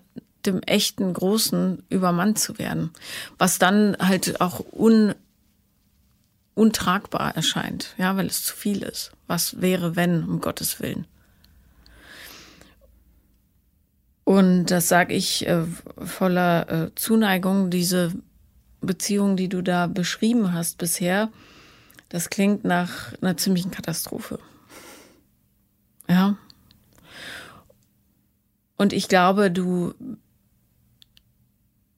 [0.46, 2.92] dem echten Großen übermannt zu werden.
[3.38, 5.14] Was dann halt auch un,
[6.56, 9.12] untragbar erscheint, ja, weil es zu viel ist.
[9.28, 11.08] Was wäre, wenn, um Gottes Willen?
[14.24, 15.66] Und das sage ich äh,
[15.98, 18.14] voller äh, Zuneigung, diese
[18.82, 21.30] Beziehung, die du da beschrieben hast bisher,
[22.10, 24.40] das klingt nach einer ziemlichen Katastrophe.
[26.08, 26.38] Ja.
[28.78, 29.94] Und ich glaube, du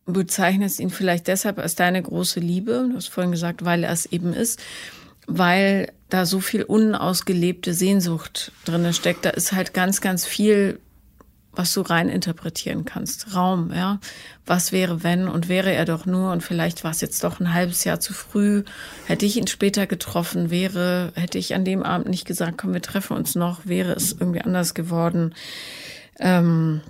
[0.05, 2.87] bezeichnest ihn vielleicht deshalb als deine große Liebe.
[2.89, 4.61] Du hast vorhin gesagt, weil er es eben ist,
[5.27, 9.25] weil da so viel unausgelebte Sehnsucht drinne steckt.
[9.25, 10.79] Da ist halt ganz, ganz viel
[11.57, 13.35] was du rein interpretieren kannst.
[13.35, 13.99] Raum, ja.
[14.45, 17.53] Was wäre, wenn und wäre er doch nur und vielleicht war es jetzt doch ein
[17.53, 18.63] halbes Jahr zu früh.
[19.05, 22.81] Hätte ich ihn später getroffen, wäre, hätte ich an dem Abend nicht gesagt, komm, wir
[22.81, 25.33] treffen uns noch, wäre es irgendwie anders geworden.
[26.19, 26.81] Ähm,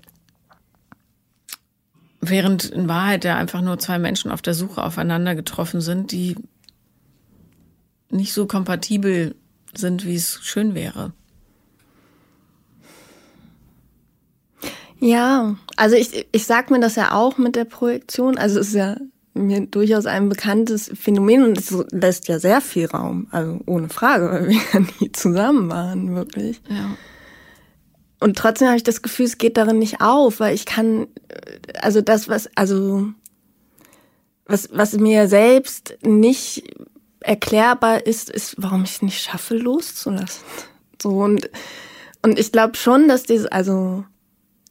[2.29, 6.35] während in Wahrheit ja einfach nur zwei Menschen auf der Suche aufeinander getroffen sind, die
[8.09, 9.35] nicht so kompatibel
[9.73, 11.13] sind, wie es schön wäre.
[14.99, 18.37] Ja, also ich, ich sag mir das ja auch mit der Projektion.
[18.37, 18.95] Also es ist ja
[19.33, 23.27] mir durchaus ein bekanntes Phänomen und es lässt ja sehr viel Raum.
[23.31, 26.61] Also ohne Frage, weil wir ja nie zusammen waren, wirklich.
[26.69, 26.95] Ja.
[28.19, 31.07] Und trotzdem habe ich das Gefühl, es geht darin nicht auf, weil ich kann,
[31.81, 33.09] also das, was, also,
[34.45, 36.63] was, was mir selbst nicht
[37.19, 40.43] erklärbar ist, ist, warum ich es nicht schaffe, loszulassen.
[41.01, 41.49] So und,
[42.21, 44.05] und ich glaube schon, dass dieses, also,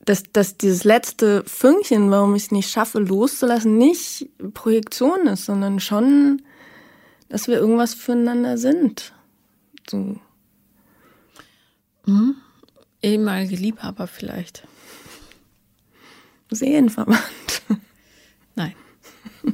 [0.04, 5.80] dass, dass dieses letzte Fünkchen, warum ich es nicht schaffe, loszulassen, nicht Projektion ist, sondern
[5.80, 6.42] schon,
[7.28, 9.12] dass wir irgendwas füreinander sind.
[9.88, 10.16] So.
[12.06, 12.36] Mhm.
[13.04, 14.66] Ehemalige Liebhaber vielleicht.
[16.50, 17.62] Seelenverwandt.
[18.54, 18.74] Nein.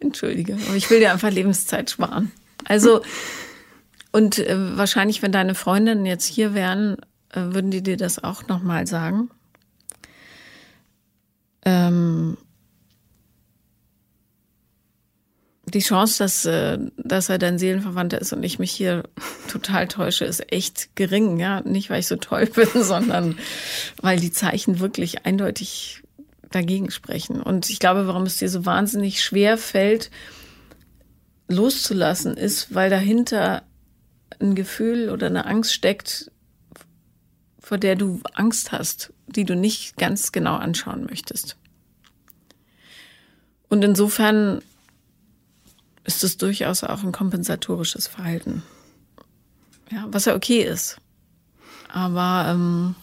[0.00, 2.32] Entschuldige, aber ich will dir einfach Lebenszeit sparen.
[2.64, 3.02] Also,
[4.10, 6.96] und äh, wahrscheinlich, wenn deine Freundinnen jetzt hier wären,
[7.30, 9.30] äh, würden die dir das auch nochmal sagen?
[11.64, 12.36] Ähm,
[15.74, 19.04] die Chance, dass, äh, dass er dein Seelenverwandter ist und ich mich hier
[19.48, 21.38] total täusche, ist echt gering.
[21.38, 23.38] Ja, nicht weil ich so toll bin, sondern
[24.00, 26.02] weil die Zeichen wirklich eindeutig
[26.50, 27.40] dagegen sprechen.
[27.42, 30.10] Und ich glaube, warum es dir so wahnsinnig schwer fällt,
[31.48, 33.62] loszulassen, ist, weil dahinter
[34.40, 36.30] ein Gefühl oder eine Angst steckt,
[37.58, 41.56] vor der du Angst hast, die du nicht ganz genau anschauen möchtest.
[43.68, 44.62] Und insofern
[46.04, 48.62] ist es durchaus auch ein kompensatorisches Verhalten.
[49.90, 50.96] Ja, was ja okay ist.
[51.88, 52.94] Aber ähm,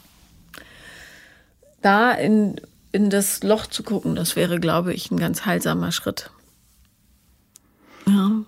[1.81, 2.59] da in,
[2.91, 6.31] in das Loch zu gucken, das wäre, glaube ich, ein ganz heilsamer Schritt.
[8.07, 8.43] Ja.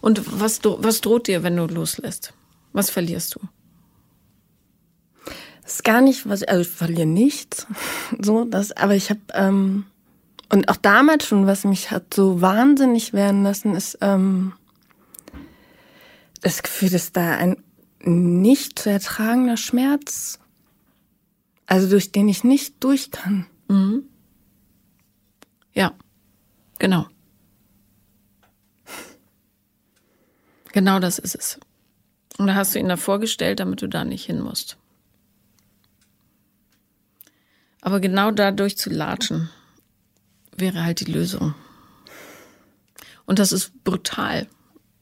[0.00, 2.32] Und was, was droht dir, wenn du loslässt?
[2.72, 3.40] Was verlierst du?
[5.62, 7.66] Das ist gar nicht, was also ich verliere nichts.
[8.20, 9.86] So, das, aber ich habe ähm,
[10.48, 14.52] und auch damals schon, was mich hat so wahnsinnig werden lassen, ist ähm,
[16.42, 17.56] das Gefühl, dass da ein
[18.00, 20.38] nicht zu ertragender Schmerz,
[21.66, 23.46] also durch den ich nicht durch kann.
[23.68, 24.04] Mhm.
[25.72, 25.92] Ja,
[26.78, 27.06] genau.
[30.72, 31.58] Genau das ist es.
[32.36, 34.76] Und da hast du ihn da vorgestellt, damit du da nicht hin musst.
[37.80, 39.50] Aber genau dadurch zu latschen,
[40.56, 41.54] wäre halt die Lösung.
[43.26, 44.46] Und das ist brutal,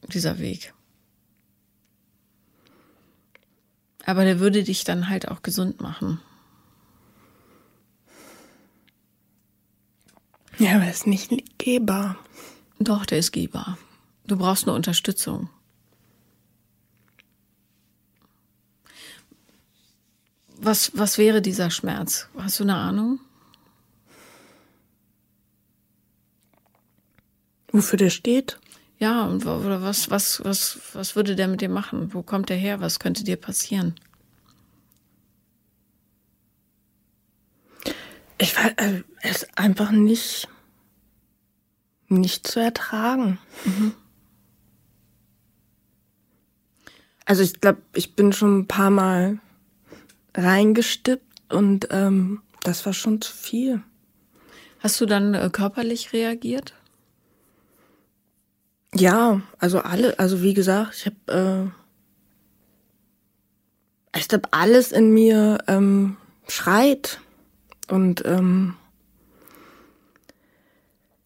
[0.07, 0.73] dieser Weg.
[4.05, 6.19] Aber der würde dich dann halt auch gesund machen.
[10.59, 12.17] Ja, aber er ist nicht gehbar.
[12.79, 13.77] Doch, der ist gehbar.
[14.27, 15.49] Du brauchst nur Unterstützung.
[20.57, 22.29] Was, was wäre dieser Schmerz?
[22.37, 23.19] Hast du eine Ahnung?
[27.73, 28.59] Wofür der steht?
[28.99, 32.13] Ja, und oder was, was, was, was würde der mit dir machen?
[32.13, 32.79] Wo kommt der her?
[32.79, 33.95] Was könnte dir passieren?
[38.37, 40.47] Ich weiß, äh, es ist einfach nicht,
[42.09, 43.39] nicht zu ertragen.
[43.65, 43.93] Mhm.
[47.25, 49.39] Also ich glaube, ich bin schon ein paar Mal
[50.35, 53.81] reingestippt und ähm, das war schon zu viel.
[54.79, 56.75] Hast du dann äh, körperlich reagiert?
[58.95, 61.71] Ja, also alle, also wie gesagt, ich habe,
[64.13, 67.19] äh, ich glaube, alles in mir ähm, schreit
[67.89, 68.75] und ähm,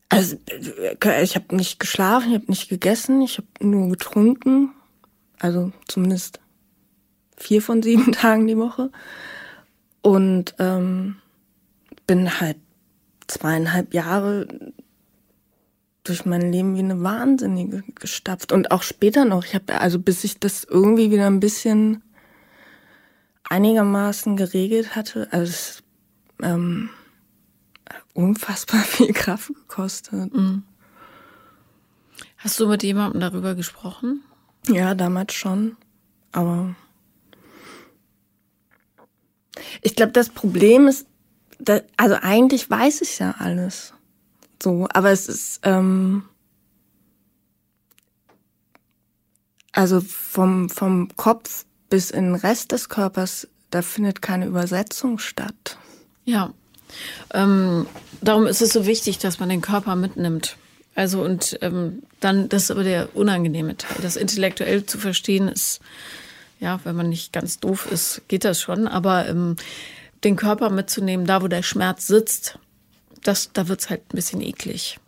[0.10, 4.74] also äh, ich habe nicht geschlafen, ich habe nicht gegessen, ich habe nur getrunken,
[5.40, 6.40] also zumindest
[7.36, 8.92] vier von sieben Tagen die Woche
[10.02, 11.18] und ähm,
[12.06, 12.58] bin halt
[13.28, 14.48] zweieinhalb Jahre
[16.08, 18.52] durch mein Leben wie eine Wahnsinnige gestapft.
[18.52, 19.46] Und auch später noch.
[19.46, 22.04] Ich habe, also bis ich das irgendwie wieder ein bisschen
[23.50, 25.84] einigermaßen geregelt hatte, also es,
[26.42, 26.90] ähm,
[28.14, 30.34] unfassbar viel Kraft gekostet.
[30.34, 30.64] Mhm.
[32.38, 34.24] Hast du mit jemandem darüber gesprochen?
[34.68, 35.78] Ja, damals schon.
[36.32, 36.76] Aber
[39.82, 41.08] ich glaube, das Problem ist,
[41.60, 43.94] dass, also eigentlich weiß ich ja alles.
[44.62, 46.24] So, aber es ist ähm,
[49.72, 55.78] also vom vom Kopf bis in den Rest des Körpers, da findet keine Übersetzung statt.
[56.26, 56.54] Ja,
[57.34, 57.86] ähm,
[58.22, 60.58] darum ist es so wichtig, dass man den Körper mitnimmt.
[60.96, 63.98] Also und ähm, dann, das ist aber der unangenehme Teil.
[64.02, 65.80] Das intellektuell zu verstehen ist,
[66.60, 68.88] ja, wenn man nicht ganz doof ist, geht das schon.
[68.88, 69.58] Aber ähm,
[70.24, 72.58] den Körper mitzunehmen, da wo der Schmerz sitzt,
[73.24, 75.00] das, da wird's halt ein bisschen eklig.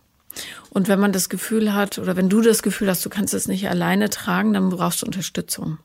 [0.69, 3.48] Und wenn man das Gefühl hat, oder wenn du das Gefühl hast, du kannst es
[3.48, 5.80] nicht alleine tragen, dann brauchst du Unterstützung.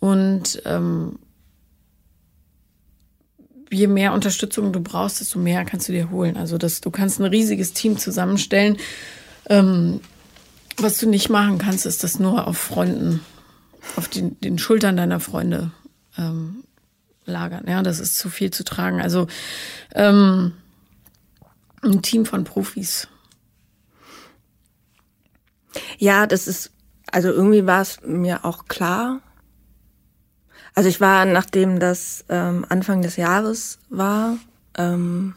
[0.00, 1.18] Und ähm,
[3.70, 6.36] je mehr Unterstützung du brauchst, desto mehr kannst du dir holen.
[6.36, 8.76] Also das, du kannst ein riesiges Team zusammenstellen.
[9.48, 10.00] Ähm,
[10.76, 13.20] was du nicht machen kannst, ist das nur auf Freunden,
[13.96, 15.70] auf den, den Schultern deiner Freunde
[16.16, 16.64] ähm,
[17.24, 17.64] lagern.
[17.66, 19.00] Ja, das ist zu viel zu tragen.
[19.00, 19.26] Also
[19.94, 20.52] ähm,
[21.82, 23.08] ein Team von Profis.
[25.98, 26.72] Ja, das ist,
[27.10, 29.20] also irgendwie war es mir auch klar.
[30.74, 34.38] Also ich war, nachdem das ähm, Anfang des Jahres war,
[34.76, 35.34] ähm,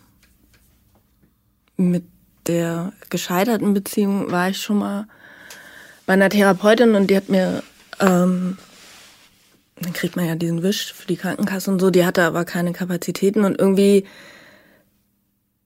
[1.77, 2.03] mit
[2.47, 5.07] der gescheiterten Beziehung war ich schon mal
[6.05, 7.63] bei einer Therapeutin und die hat mir,
[7.99, 8.57] ähm,
[9.79, 12.73] dann kriegt man ja diesen Wisch für die Krankenkasse und so, die hatte aber keine
[12.73, 14.05] Kapazitäten und irgendwie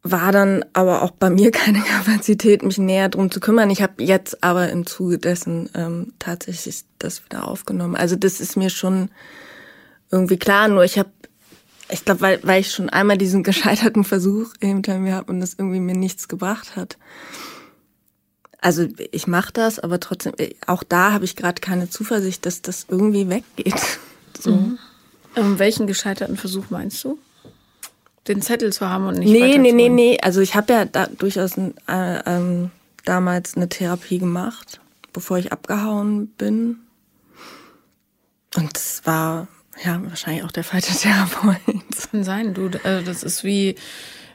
[0.06, 3.70] war dann aber auch bei mir keine Kapazität, mich näher drum zu kümmern.
[3.72, 7.96] Ich habe jetzt aber im Zuge dessen ähm, tatsächlich das wieder aufgenommen.
[7.96, 9.10] Also das ist mir schon
[10.12, 10.68] irgendwie klar.
[10.68, 11.10] Nur ich habe,
[11.90, 15.56] ich glaube, weil, weil ich schon einmal diesen gescheiterten Versuch hinter mir habe und das
[15.56, 16.98] irgendwie mir nichts gebracht hat.
[18.62, 20.34] Also ich mache das, aber trotzdem,
[20.66, 23.82] auch da habe ich gerade keine Zuversicht, dass das irgendwie weggeht.
[24.38, 24.52] So.
[24.52, 24.78] Mhm.
[25.38, 27.18] Um, welchen gescheiterten Versuch meinst du?
[28.28, 30.18] Den Zettel zu haben und nicht Nee, nee, nee, nee.
[30.22, 32.72] Also ich habe ja da durchaus ein, äh, ähm,
[33.04, 34.80] damals eine Therapie gemacht,
[35.14, 36.78] bevor ich abgehauen bin.
[38.56, 39.48] Und es war
[39.84, 41.60] ja wahrscheinlich auch der falsche Therapeut.
[42.12, 43.76] Kann sein, du, äh, das ist wie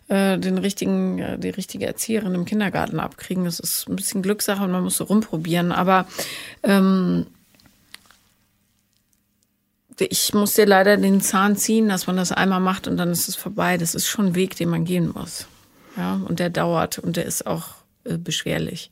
[0.08, 3.44] äh, den richtigen, äh, die richtige Erzieherin im Kindergarten abkriegen.
[3.44, 5.72] Das ist ein bisschen Glückssache und man muss so rumprobieren.
[5.72, 6.06] Aber
[6.62, 7.26] ähm,
[10.04, 13.28] ich muss dir leider den Zahn ziehen, dass man das einmal macht und dann ist
[13.28, 13.76] es vorbei.
[13.76, 15.46] Das ist schon ein Weg, den man gehen muss.
[15.96, 17.74] Ja, und der dauert und der ist auch
[18.04, 18.90] äh, beschwerlich.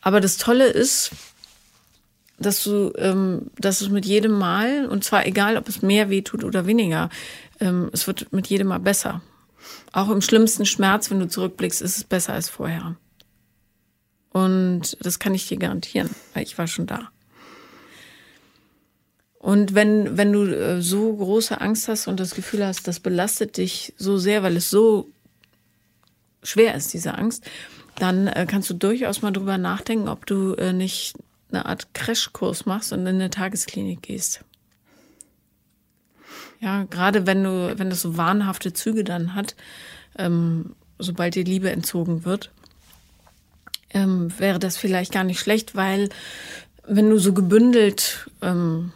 [0.00, 1.10] Aber das Tolle ist,
[2.38, 6.22] dass du, ähm, dass es mit jedem Mal, und zwar egal, ob es mehr weh
[6.22, 7.08] tut oder weniger,
[7.60, 9.22] ähm, es wird mit jedem Mal besser.
[9.92, 12.96] Auch im schlimmsten Schmerz, wenn du zurückblickst, ist es besser als vorher.
[14.30, 17.10] Und das kann ich dir garantieren, weil ich war schon da.
[19.38, 23.56] Und wenn, wenn du äh, so große Angst hast und das Gefühl hast, das belastet
[23.58, 25.08] dich so sehr, weil es so
[26.42, 27.44] schwer ist, diese Angst,
[27.96, 31.14] dann äh, kannst du durchaus mal drüber nachdenken, ob du äh, nicht
[31.50, 34.44] eine Art Crashkurs machst und in eine Tagesklinik gehst.
[36.60, 39.54] Ja, gerade wenn du, wenn das so wahnhafte Züge dann hat,
[40.18, 42.50] ähm, sobald dir Liebe entzogen wird,
[43.90, 46.08] ähm, wäre das vielleicht gar nicht schlecht, weil
[46.86, 48.92] wenn du so gebündelt ähm,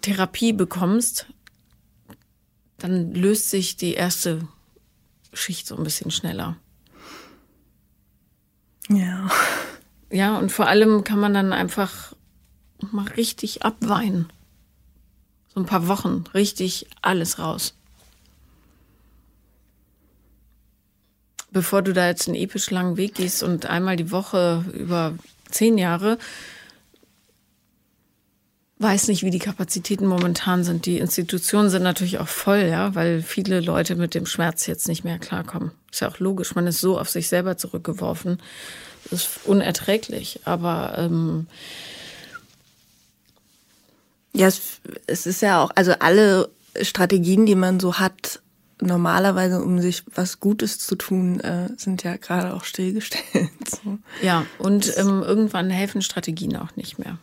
[0.00, 1.26] Therapie bekommst,
[2.78, 4.46] dann löst sich die erste
[5.32, 6.56] Schicht so ein bisschen schneller.
[8.88, 9.28] Ja.
[10.10, 12.14] Ja, und vor allem kann man dann einfach
[12.92, 14.32] mal richtig abweinen.
[15.52, 17.74] So ein paar Wochen, richtig alles raus.
[21.50, 25.14] Bevor du da jetzt einen episch langen Weg gehst und einmal die Woche über
[25.50, 26.18] zehn Jahre,
[28.78, 30.86] weiß nicht, wie die Kapazitäten momentan sind.
[30.86, 35.04] Die Institutionen sind natürlich auch voll, ja, weil viele Leute mit dem Schmerz jetzt nicht
[35.04, 35.72] mehr klarkommen.
[35.90, 38.38] Ist ja auch logisch, man ist so auf sich selber zurückgeworfen
[39.10, 40.40] ist unerträglich.
[40.44, 41.46] Aber ähm
[44.34, 46.50] ja, es, es ist ja auch, also alle
[46.82, 48.40] Strategien, die man so hat,
[48.80, 53.24] normalerweise, um sich was Gutes zu tun, äh, sind ja gerade auch stillgestellt.
[53.84, 53.98] So.
[54.22, 57.18] Ja, und ähm, irgendwann helfen Strategien auch nicht mehr.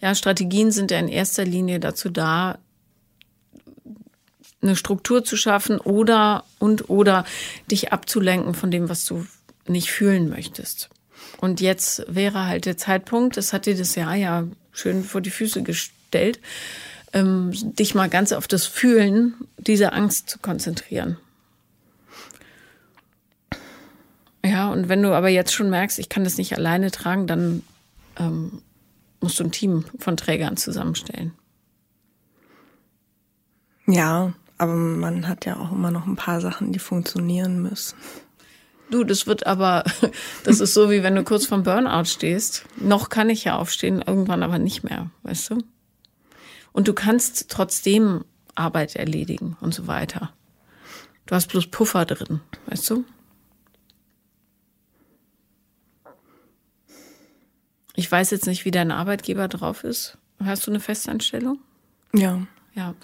[0.00, 2.58] Ja, Strategien sind ja in erster Linie dazu da,
[4.60, 7.24] eine Struktur zu schaffen oder und oder
[7.70, 9.26] dich abzulenken von dem, was du
[9.66, 10.88] nicht fühlen möchtest.
[11.40, 15.30] Und jetzt wäre halt der Zeitpunkt, das hat dir das Jahr ja schön vor die
[15.30, 16.40] Füße gestellt,
[17.12, 21.18] ähm, dich mal ganz auf das Fühlen dieser Angst zu konzentrieren.
[24.44, 27.62] Ja, und wenn du aber jetzt schon merkst, ich kann das nicht alleine tragen, dann
[28.18, 28.62] ähm,
[29.20, 31.32] musst du ein Team von Trägern zusammenstellen.
[33.86, 37.96] Ja, aber man hat ja auch immer noch ein paar Sachen, die funktionieren müssen.
[38.90, 39.84] Du, das wird aber,
[40.44, 42.64] das ist so wie wenn du kurz vom Burnout stehst.
[42.76, 45.58] Noch kann ich ja aufstehen, irgendwann aber nicht mehr, weißt du?
[46.72, 50.32] Und du kannst trotzdem Arbeit erledigen und so weiter.
[51.26, 53.04] Du hast bloß Puffer drin, weißt du?
[57.98, 60.18] Ich weiß jetzt nicht, wie dein Arbeitgeber drauf ist.
[60.38, 61.58] Hast du eine Festanstellung?
[62.14, 62.46] Ja.
[62.76, 62.94] Ja.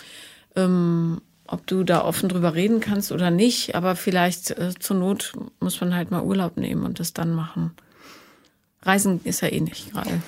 [0.55, 5.33] Ähm, ob du da offen drüber reden kannst oder nicht, aber vielleicht äh, zur Not
[5.59, 7.73] muss man halt mal Urlaub nehmen und das dann machen.
[8.83, 10.23] Reisen ist ja eh nicht gerade.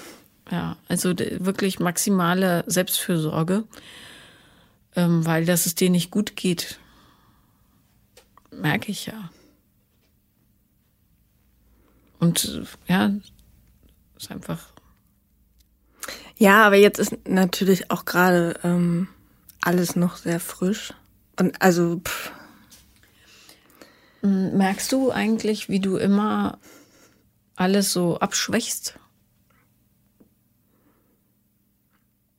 [0.51, 3.63] Ja, also wirklich maximale Selbstfürsorge,
[4.97, 6.81] ähm, weil dass es dir nicht gut geht,
[8.51, 9.31] merke ich ja.
[12.19, 13.13] Und ja,
[14.17, 14.73] ist einfach.
[16.37, 19.09] Ja, aber jetzt ist natürlich auch gerade ähm,
[19.61, 20.93] alles noch sehr frisch.
[21.39, 22.01] Und also.
[22.05, 22.33] Pff.
[24.23, 26.59] Merkst du eigentlich, wie du immer
[27.55, 28.99] alles so abschwächst?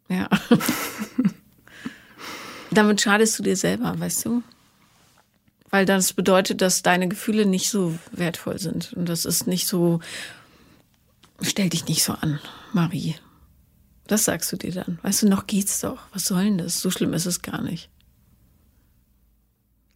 [0.10, 0.30] Ja.
[2.72, 4.44] Damit schadest du dir selber, weißt du?
[5.70, 8.94] Weil das bedeutet, dass deine Gefühle nicht so wertvoll sind.
[8.94, 10.00] Und das ist nicht so,
[11.42, 12.40] stell dich nicht so an,
[12.74, 13.16] Marie.
[14.08, 15.00] Das sagst du dir dann.
[15.02, 16.00] Weißt du, noch geht's doch.
[16.14, 16.80] Was soll denn das?
[16.80, 17.90] So schlimm ist es gar nicht.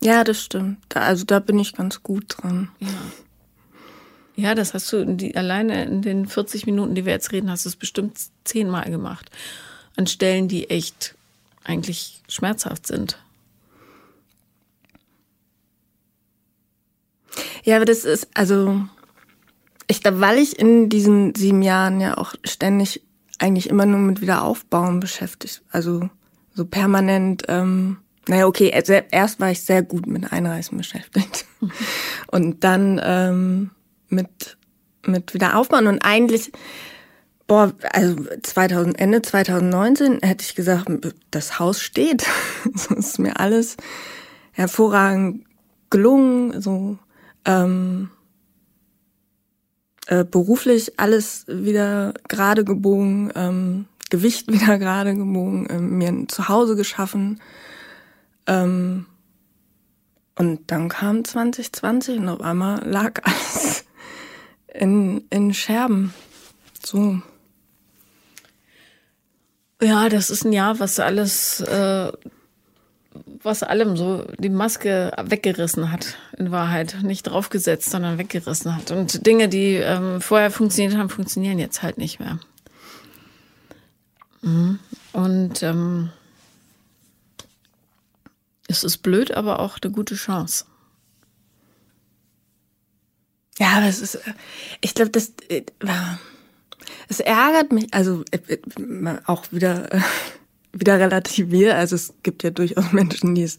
[0.04, 0.80] Ja, das stimmt.
[0.90, 2.70] Da, also da bin ich ganz gut dran.
[2.80, 2.88] Ja.
[4.36, 7.66] Ja, das hast du die, alleine in den 40 Minuten, die wir jetzt reden, hast
[7.66, 9.30] du es bestimmt zehnmal gemacht.
[9.98, 11.16] An Stellen, die echt
[11.64, 13.20] eigentlich schmerzhaft sind.
[17.64, 18.82] Ja, aber das ist, also,
[19.92, 23.04] ich glaube, weil ich in diesen sieben Jahren ja auch ständig
[23.40, 26.10] eigentlich immer nur mit Wiederaufbauen beschäftigt, also
[26.54, 31.46] so permanent ähm, naja, okay, also erst war ich sehr gut mit Einreisen beschäftigt.
[32.32, 33.72] Und dann ähm,
[34.10, 34.58] mit
[35.06, 35.88] mit wieder aufbauen.
[35.88, 36.52] Und eigentlich,
[37.48, 40.90] boah, also 2000, Ende 2019 hätte ich gesagt,
[41.32, 42.26] das Haus steht.
[42.76, 43.78] so ist mir alles
[44.52, 45.46] hervorragend
[45.90, 46.98] gelungen, so
[47.46, 48.10] ähm,
[50.12, 56.76] äh, beruflich alles wieder gerade gebogen, ähm, Gewicht wieder gerade gebogen, äh, mir ein Zuhause
[56.76, 57.40] geschaffen.
[58.46, 59.06] Ähm,
[60.36, 63.86] und dann kam 2020 und auf einmal lag alles
[64.74, 66.14] in, in Scherben.
[66.86, 67.22] So.
[69.82, 72.12] Ja, das ist ein Jahr, was alles, äh,
[73.44, 76.98] was allem so die Maske weggerissen hat, in Wahrheit.
[77.04, 78.92] Nicht draufgesetzt, sondern weggerissen hat.
[78.92, 82.40] Und Dinge, die ähm, vorher funktioniert haben, funktionieren jetzt halt nicht mehr.
[84.42, 84.80] Mhm.
[85.14, 86.10] Und ähm,
[88.68, 90.66] es ist blöd, aber auch eine gute Chance.
[93.60, 94.34] Ja, aber es ist, äh,
[94.82, 95.64] ich glaube, das, äh,
[97.10, 98.58] es ärgert mich, also äh,
[99.26, 99.90] auch wieder,
[100.74, 101.74] wieder relativiert.
[101.74, 103.58] Also es gibt ja durchaus Menschen, die es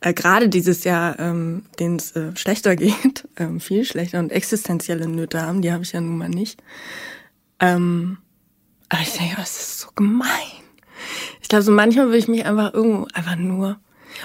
[0.00, 5.08] äh, gerade dieses Jahr, ähm, denen es äh, schlechter geht, ähm, viel schlechter und existenzielle
[5.08, 5.62] Nöte haben.
[5.62, 6.62] Die habe ich ja nun mal nicht.
[7.60, 8.18] Ähm,
[8.88, 10.28] aber ich denke, das ist so gemein.
[11.40, 13.80] Ich glaube, so manchmal will ich mich einfach irgendwo einfach nur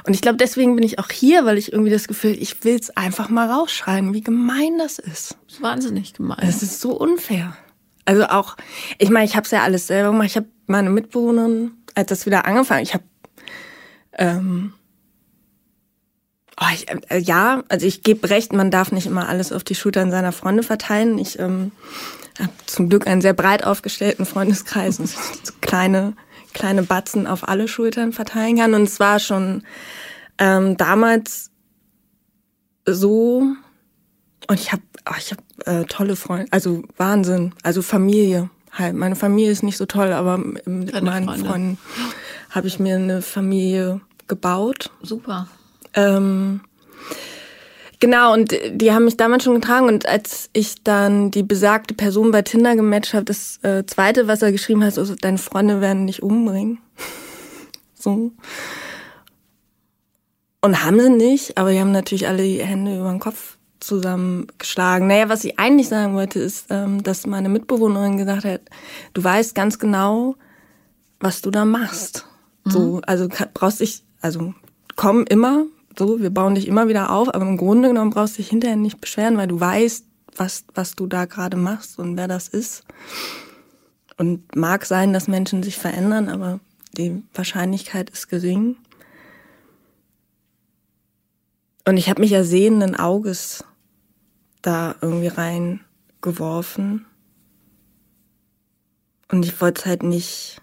[0.06, 2.76] und ich glaube, deswegen bin ich auch hier, weil ich irgendwie das Gefühl, ich will
[2.76, 5.38] es einfach mal rausschreien, wie gemein das ist.
[5.46, 6.40] Das ist wahnsinnig gemein.
[6.42, 7.56] Es ist so unfair.
[8.06, 8.56] Also auch,
[9.00, 10.28] ich meine, ich habe es ja alles selber gemacht.
[10.28, 13.04] Ich habe meine Mitbewohnerin, als das wieder angefangen, ich habe
[14.14, 14.74] ähm,
[16.60, 16.66] oh,
[17.10, 20.32] äh, ja, also ich gebe recht, man darf nicht immer alles auf die Schultern seiner
[20.32, 21.18] Freunde verteilen.
[21.18, 21.72] Ich ähm,
[22.40, 26.14] habe zum Glück einen sehr breit aufgestellten Freundeskreis und so kleine
[26.54, 28.74] kleine Batzen auf alle Schultern verteilen kann.
[28.74, 29.64] Und es war schon
[30.40, 31.52] ähm, damals
[32.86, 33.44] so,
[34.48, 38.50] und ich habe oh, ich hab, äh, tolle Freunde, also Wahnsinn, also Familie
[38.80, 38.96] halt.
[38.96, 41.46] Meine Familie ist nicht so toll, aber mit Deine meinen Freunde.
[41.46, 41.78] Freunden
[42.50, 44.92] habe ich mir eine Familie gebaut.
[45.02, 45.48] Super.
[45.94, 46.62] Ähm,
[48.00, 49.88] Genau, und die haben mich damals schon getragen.
[49.88, 54.42] Und als ich dann die besagte Person bei Tinder gematcht habe, das äh, zweite, was
[54.42, 56.78] er geschrieben hat, ist, also, deine Freunde werden dich umbringen.
[57.96, 58.32] so.
[60.62, 63.57] Und haben sie nicht, aber die haben natürlich alle die Hände über den Kopf
[63.88, 65.08] zusammengeschlagen.
[65.08, 68.62] Naja, was ich eigentlich sagen wollte, ist, ähm, dass meine Mitbewohnerin gesagt hat,
[69.14, 70.36] du weißt ganz genau,
[71.20, 72.26] was du da machst.
[72.66, 72.72] Mhm.
[72.72, 74.54] So, also brauchst dich, also
[74.96, 75.66] komm immer
[75.98, 78.76] so, wir bauen dich immer wieder auf, aber im Grunde genommen brauchst du dich hinterher
[78.76, 82.84] nicht beschweren, weil du weißt, was, was du da gerade machst und wer das ist.
[84.18, 86.60] Und mag sein, dass Menschen sich verändern, aber
[86.98, 88.78] die Wahrscheinlichkeit ist gering.
[91.88, 93.64] Und ich habe mich ja sehenden Auges
[94.62, 97.06] da irgendwie reingeworfen.
[99.30, 100.62] Und ich wollte halt nicht.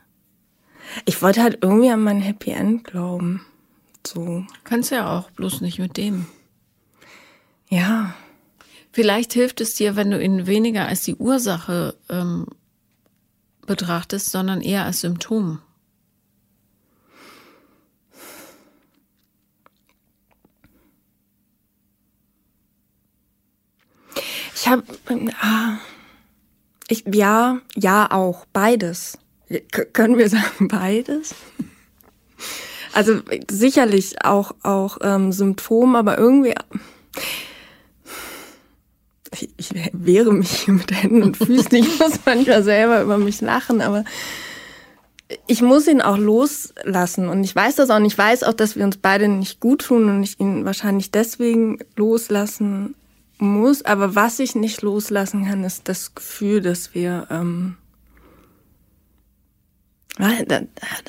[1.04, 3.44] Ich wollte halt irgendwie an mein Happy End glauben.
[4.06, 4.44] So.
[4.64, 6.26] Kannst ja auch, bloß nicht mit dem.
[7.68, 8.14] Ja.
[8.92, 12.46] Vielleicht hilft es dir, wenn du ihn weniger als die Ursache ähm,
[13.66, 15.60] betrachtest, sondern eher als Symptom.
[24.64, 24.82] Ich habe,
[25.42, 25.76] ah,
[26.88, 29.18] ich, ja, ja auch, beides.
[29.70, 31.34] K können wir sagen beides?
[32.94, 36.54] Also sicherlich auch, auch ähm, Symptom, aber irgendwie.
[39.32, 41.74] Ich, ich wehre mich mit Händen und Füßen.
[41.74, 44.02] Ich muss manchmal selber über mich lachen, aber
[45.46, 47.28] ich muss ihn auch loslassen.
[47.28, 47.96] Und ich weiß das auch.
[47.96, 51.10] Und ich weiß auch, dass wir uns beide nicht gut tun und ich ihn wahrscheinlich
[51.10, 52.94] deswegen loslassen
[53.38, 53.82] muss.
[53.82, 57.76] Aber was ich nicht loslassen kann, ist das Gefühl, dass wir, ähm,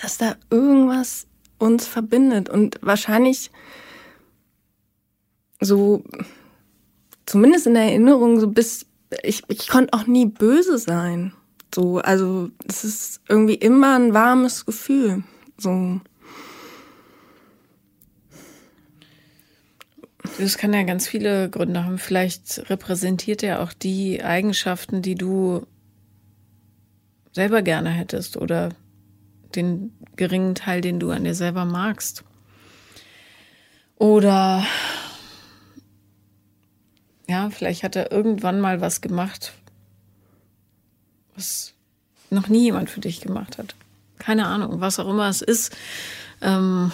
[0.01, 3.51] dass da irgendwas uns verbindet und wahrscheinlich
[5.61, 6.03] so,
[7.25, 8.85] zumindest in der Erinnerung, so bis,
[9.23, 11.33] ich, ich konnte auch nie böse sein.
[11.73, 15.23] So, also, es ist irgendwie immer ein warmes Gefühl.
[15.57, 15.99] So.
[20.37, 21.97] Das kann ja ganz viele Gründe haben.
[21.97, 25.65] Vielleicht repräsentiert er auch die Eigenschaften, die du
[27.31, 28.69] selber gerne hättest oder
[29.55, 32.23] den geringen Teil, den du an dir selber magst.
[33.97, 34.65] Oder
[37.27, 39.53] ja, vielleicht hat er irgendwann mal was gemacht,
[41.35, 41.73] was
[42.29, 43.75] noch nie jemand für dich gemacht hat.
[44.19, 45.75] Keine Ahnung, was auch immer es ist.
[46.41, 46.91] Ähm,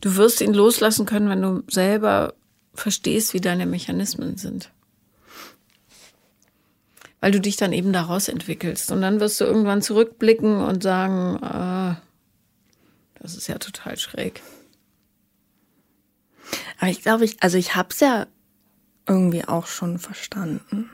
[0.00, 2.34] du wirst ihn loslassen können, wenn du selber
[2.74, 4.70] verstehst, wie deine Mechanismen sind.
[7.20, 8.92] weil du dich dann eben daraus entwickelst.
[8.92, 12.00] Und dann wirst du irgendwann zurückblicken und sagen, äh,
[13.20, 14.40] das ist ja total schräg.
[16.78, 18.26] Aber ich glaube, ich, also ich habe es ja
[19.06, 20.90] irgendwie auch schon verstanden.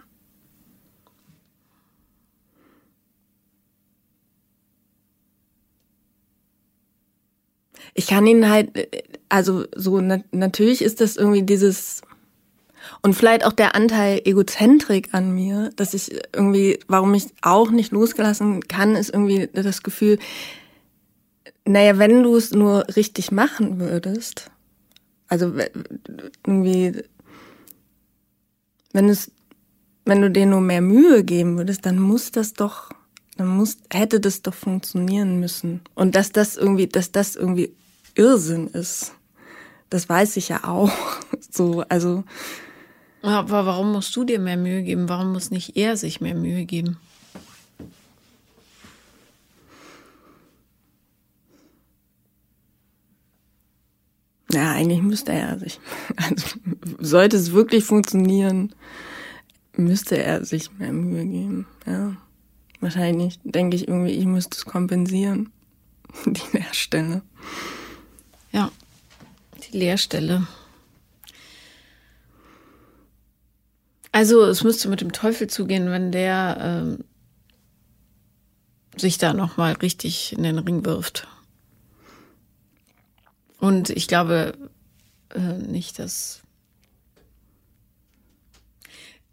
[7.95, 8.71] Ich kann ihn halt,
[9.29, 12.03] also so na, natürlich ist das irgendwie dieses
[13.03, 17.93] und vielleicht auch der Anteil Egozentrik an mir, dass ich irgendwie, warum ich auch nicht
[17.93, 20.19] losgelassen kann, ist irgendwie das Gefühl,
[21.65, 24.51] naja, wenn du es nur richtig machen würdest,
[25.29, 25.53] also
[26.47, 27.03] irgendwie,
[28.93, 29.31] wenn es,
[30.05, 32.91] wenn du dir nur mehr Mühe geben würdest, dann muss das doch,
[33.37, 35.81] dann muss, hätte das doch funktionieren müssen.
[35.95, 37.75] Und dass das irgendwie, dass das irgendwie
[38.15, 39.13] Irrsinn ist,
[39.91, 40.93] das weiß ich ja auch.
[41.51, 42.25] So, also.
[43.23, 45.09] Aber warum musst du dir mehr Mühe geben?
[45.09, 46.97] Warum muss nicht er sich mehr Mühe geben?
[54.55, 55.81] Ja, eigentlich müsste er sich,
[56.17, 56.47] also
[57.01, 58.73] sollte es wirklich funktionieren,
[59.77, 61.67] müsste er sich mehr Mühe geben.
[61.87, 62.17] Ja,
[62.81, 65.51] wahrscheinlich denke ich irgendwie, ich müsste es kompensieren,
[66.27, 67.23] die Leerstelle.
[68.55, 68.71] Ja,
[69.65, 70.47] die Leerstelle.
[74.13, 77.05] Also es müsste mit dem Teufel zugehen, wenn der ähm,
[78.97, 81.27] sich da noch mal richtig in den Ring wirft.
[83.59, 84.57] Und ich glaube
[85.31, 86.43] äh, nicht, dass.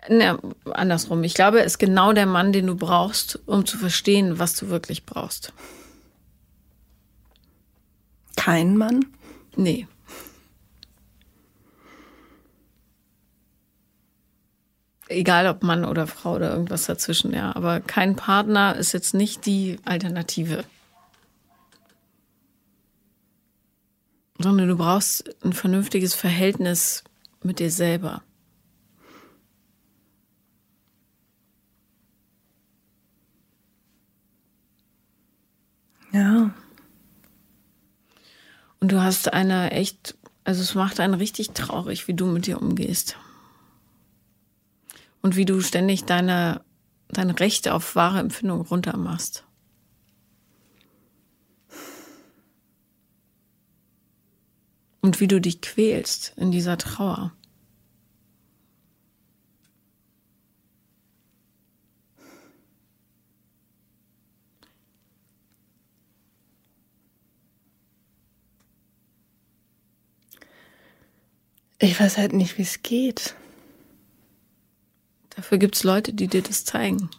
[0.09, 1.23] Ne, andersrum.
[1.23, 4.69] Ich glaube, er ist genau der Mann, den du brauchst, um zu verstehen, was du
[4.69, 5.53] wirklich brauchst.
[8.43, 9.05] Kein Mann?
[9.55, 9.85] Nee.
[15.07, 17.55] Egal ob Mann oder Frau oder irgendwas dazwischen, ja.
[17.55, 20.63] Aber kein Partner ist jetzt nicht die Alternative.
[24.39, 27.03] sondern du brauchst ein vernünftiges Verhältnis
[27.43, 28.23] mit dir selber.
[36.11, 36.49] Ja.
[38.81, 42.61] Und du hast eine echt, also es macht einen richtig traurig, wie du mit dir
[42.61, 43.15] umgehst.
[45.21, 46.61] Und wie du ständig deine,
[47.09, 49.45] deine Rechte auf wahre Empfindung runtermachst.
[55.01, 57.33] und wie du dich quälst in dieser Trauer.
[71.83, 73.33] Ich weiß halt nicht, wie es geht.
[75.31, 77.09] Dafür gibt es Leute, die dir das zeigen.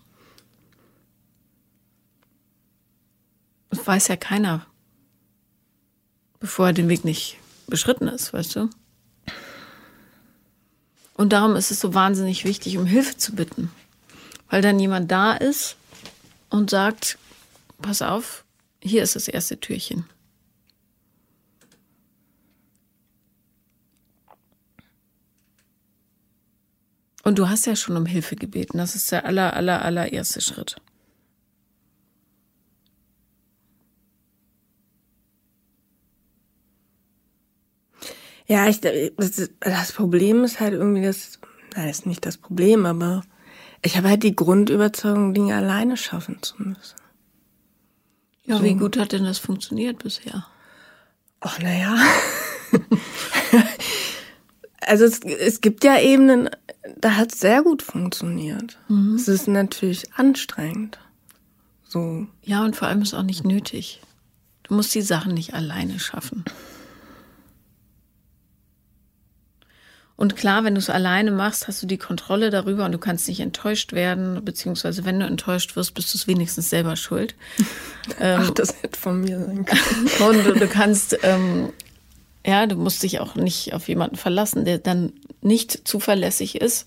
[3.71, 4.65] Das weiß ja keiner,
[6.39, 8.71] bevor er den Weg nicht beschritten ist, weißt du?
[11.15, 13.73] Und darum ist es so wahnsinnig wichtig, um Hilfe zu bitten.
[14.49, 15.77] Weil dann jemand da ist
[16.51, 17.19] und sagt,
[17.79, 18.45] pass auf,
[18.81, 20.05] hier ist das erste Türchen.
[27.23, 28.79] Und du hast ja schon um Hilfe gebeten.
[28.79, 30.77] Das ist der aller, aller, allererste Schritt.
[38.47, 41.39] Ja, ich, das Problem ist halt irgendwie das,
[41.77, 43.23] nein, ist nicht das Problem, aber
[43.83, 46.97] ich habe halt die Grundüberzeugung, Dinge alleine schaffen zu müssen.
[48.45, 48.65] Ja, so.
[48.65, 50.47] wie gut hat denn das funktioniert bisher?
[51.41, 51.97] Ach, naja.
[54.87, 56.51] also es, es gibt ja Ebenen,
[56.99, 58.79] da hat es sehr gut funktioniert.
[58.89, 59.15] Mhm.
[59.15, 60.99] Es ist natürlich anstrengend.
[61.85, 62.27] So.
[62.43, 64.01] Ja, und vor allem ist auch nicht nötig.
[64.63, 66.45] Du musst die Sachen nicht alleine schaffen.
[70.17, 73.27] Und klar, wenn du es alleine machst, hast du die Kontrolle darüber und du kannst
[73.27, 77.35] nicht enttäuscht werden, beziehungsweise wenn du enttäuscht wirst, bist du es wenigstens selber schuld.
[78.21, 80.09] Ach, ähm, das hätte von mir sein können.
[80.21, 81.73] Und du, du kannst, ähm,
[82.47, 86.87] ja, du musst dich auch nicht auf jemanden verlassen, der dann nicht zuverlässig ist.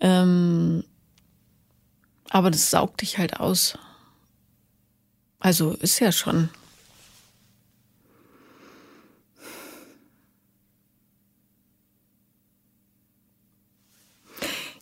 [0.00, 0.84] Ähm,
[2.30, 3.78] aber das saugt dich halt aus.
[5.38, 6.48] Also ist ja schon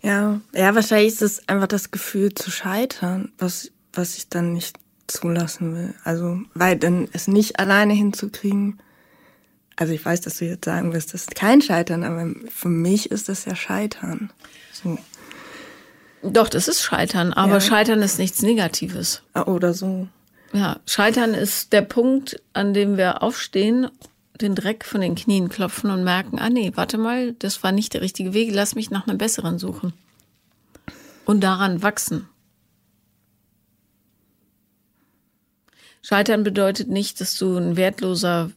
[0.05, 4.79] Ja, ja, wahrscheinlich ist es einfach das Gefühl zu scheitern, was, was ich dann nicht
[5.07, 5.95] zulassen will.
[6.05, 8.81] Also, weil dann es nicht alleine hinzukriegen.
[9.77, 13.11] Also ich weiß, dass du jetzt sagen wirst, das ist kein Scheitern, aber für mich
[13.11, 14.31] ist das ja Scheitern.
[14.73, 14.99] So.
[16.23, 17.61] Doch, das ist Scheitern, aber ja.
[17.61, 19.23] Scheitern ist nichts Negatives.
[19.35, 20.09] Ah, oder so.
[20.53, 23.89] Ja, Scheitern ist der Punkt, an dem wir aufstehen,
[24.41, 27.95] den Dreck von den Knien klopfen und merken, ah nee, warte mal, das war nicht
[27.95, 29.93] der richtige Weg, lass mich nach einem besseren suchen.
[31.25, 32.29] Und daran wachsen.
[36.03, 38.51] Scheitern bedeutet nicht, dass du ein wertloser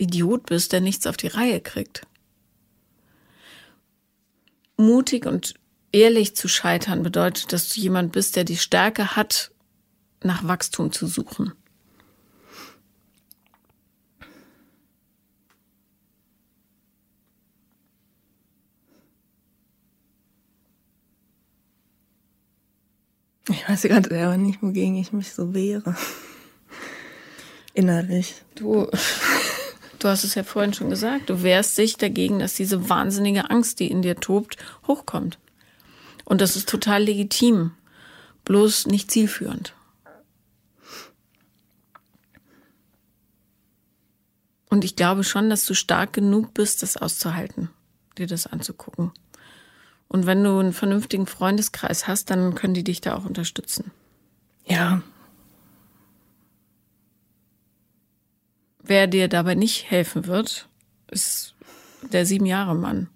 [0.00, 2.06] Idiot bist, der nichts auf die Reihe kriegt.
[4.76, 5.54] Mutig und
[5.92, 9.50] ehrlich zu scheitern bedeutet, dass du jemand bist, der die Stärke hat,
[10.22, 11.52] nach Wachstum zu suchen.
[23.48, 25.94] Ich weiß gerade selber nicht, wogegen ich mich so wehre.
[27.74, 28.42] Innerlich.
[28.56, 28.90] Du,
[30.06, 33.80] du hast es ja vorhin schon gesagt, du wehrst dich dagegen, dass diese wahnsinnige Angst,
[33.80, 35.38] die in dir tobt, hochkommt.
[36.24, 37.72] Und das ist total legitim,
[38.44, 39.74] bloß nicht zielführend.
[44.68, 47.70] Und ich glaube schon, dass du stark genug bist, das auszuhalten,
[48.16, 49.10] dir das anzugucken.
[50.06, 53.90] Und wenn du einen vernünftigen Freundeskreis hast, dann können die dich da auch unterstützen.
[54.66, 55.02] Ja,
[58.88, 60.68] Wer dir dabei nicht helfen wird,
[61.10, 61.56] ist
[62.12, 63.08] der sieben Jahre Mann.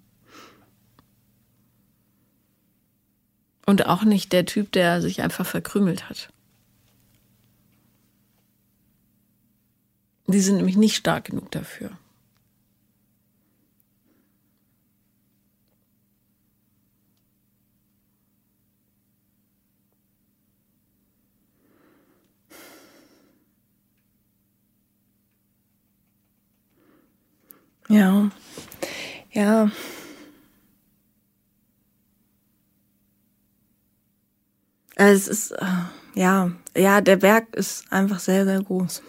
[3.65, 6.27] Und auch nicht der Typ, der sich einfach verkrümelt hat.
[10.27, 11.91] Die sind nämlich nicht stark genug dafür.
[27.91, 28.31] Ja,
[29.31, 29.69] ja.
[34.95, 35.65] Es ist, äh,
[36.15, 39.03] ja, ja, der Berg ist einfach sehr, sehr groß.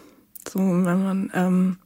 [0.49, 1.77] So, wenn man ähm,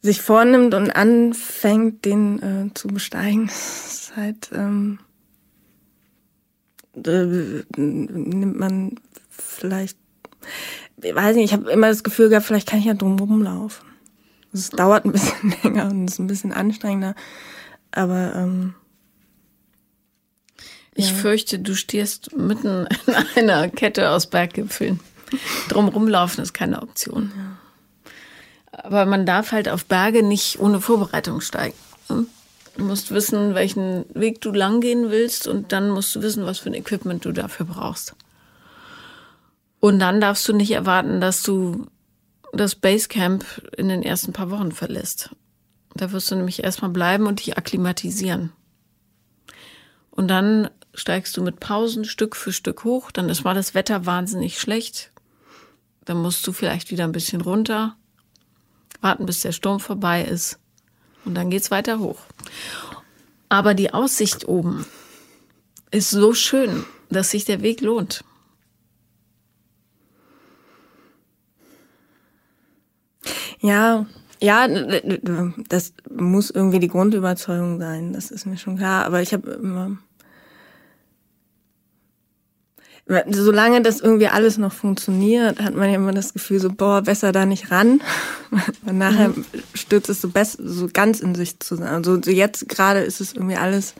[0.00, 4.98] sich vornimmt und anfängt, den äh, zu besteigen, ist halt, ähm,
[7.04, 8.94] äh, nimmt man
[9.28, 9.98] vielleicht,
[11.02, 13.89] ich weiß nicht, ich habe immer das Gefühl gehabt, vielleicht kann ich ja drum rumlaufen.
[14.52, 17.14] Es dauert ein bisschen länger und ist ein bisschen anstrengender.
[17.92, 18.74] Aber ähm,
[20.94, 21.16] ich ja.
[21.16, 22.86] fürchte, du stehst mitten
[23.36, 25.00] in einer Kette aus Berggipfeln.
[25.68, 27.32] Drum rumlaufen ist keine Option.
[27.36, 28.80] Ja.
[28.84, 31.76] Aber man darf halt auf Berge nicht ohne Vorbereitung steigen.
[32.08, 32.26] Ne?
[32.76, 36.60] Du musst wissen, welchen Weg du lang gehen willst und dann musst du wissen, was
[36.60, 38.14] für ein Equipment du dafür brauchst.
[39.80, 41.86] Und dann darfst du nicht erwarten, dass du
[42.52, 43.44] das Basecamp
[43.76, 45.30] in den ersten paar Wochen verlässt.
[45.94, 48.52] Da wirst du nämlich erstmal bleiben und dich akklimatisieren.
[50.10, 54.06] Und dann steigst du mit Pausen Stück für Stück hoch, dann ist mal das Wetter
[54.06, 55.12] wahnsinnig schlecht.
[56.04, 57.96] Dann musst du vielleicht wieder ein bisschen runter,
[59.00, 60.58] warten, bis der Sturm vorbei ist.
[61.24, 62.20] Und dann geht's weiter hoch.
[63.48, 64.86] Aber die Aussicht oben
[65.90, 68.24] ist so schön, dass sich der Weg lohnt.
[73.60, 74.06] Ja,
[74.42, 74.66] ja,
[75.68, 79.04] das muss irgendwie die Grundüberzeugung sein, das ist mir schon klar.
[79.04, 79.98] Aber ich habe immer,
[83.28, 87.32] solange das irgendwie alles noch funktioniert, hat man ja immer das Gefühl, so, boah, besser
[87.32, 88.00] da nicht ran.
[88.86, 89.44] Und nachher mhm.
[89.74, 91.90] stürzt es so, best, so ganz in sich zusammen.
[91.90, 93.94] Also jetzt gerade ist es irgendwie alles,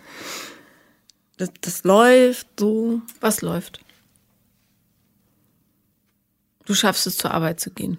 [1.37, 3.03] das, das läuft so.
[3.21, 3.81] Was läuft?
[6.65, 7.99] Du schaffst es, zur Arbeit zu gehen.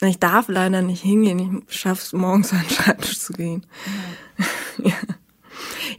[0.00, 1.64] Ich darf leider nicht hingehen.
[1.68, 3.66] Ich schaffe es morgens an den Schreibtisch zu gehen.
[4.78, 4.94] Ja.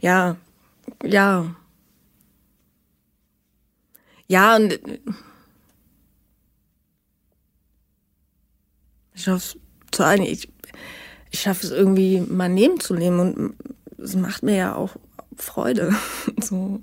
[0.00, 0.36] ja.
[1.04, 1.54] Ja.
[4.26, 4.78] Ja, und
[9.14, 9.58] ich schaffe es
[9.90, 10.48] zu einem, ich,
[11.30, 13.56] ich schaffe es irgendwie mein Leben zu leben und
[13.98, 14.96] es macht mir ja auch
[15.36, 15.94] Freude.
[16.40, 16.80] So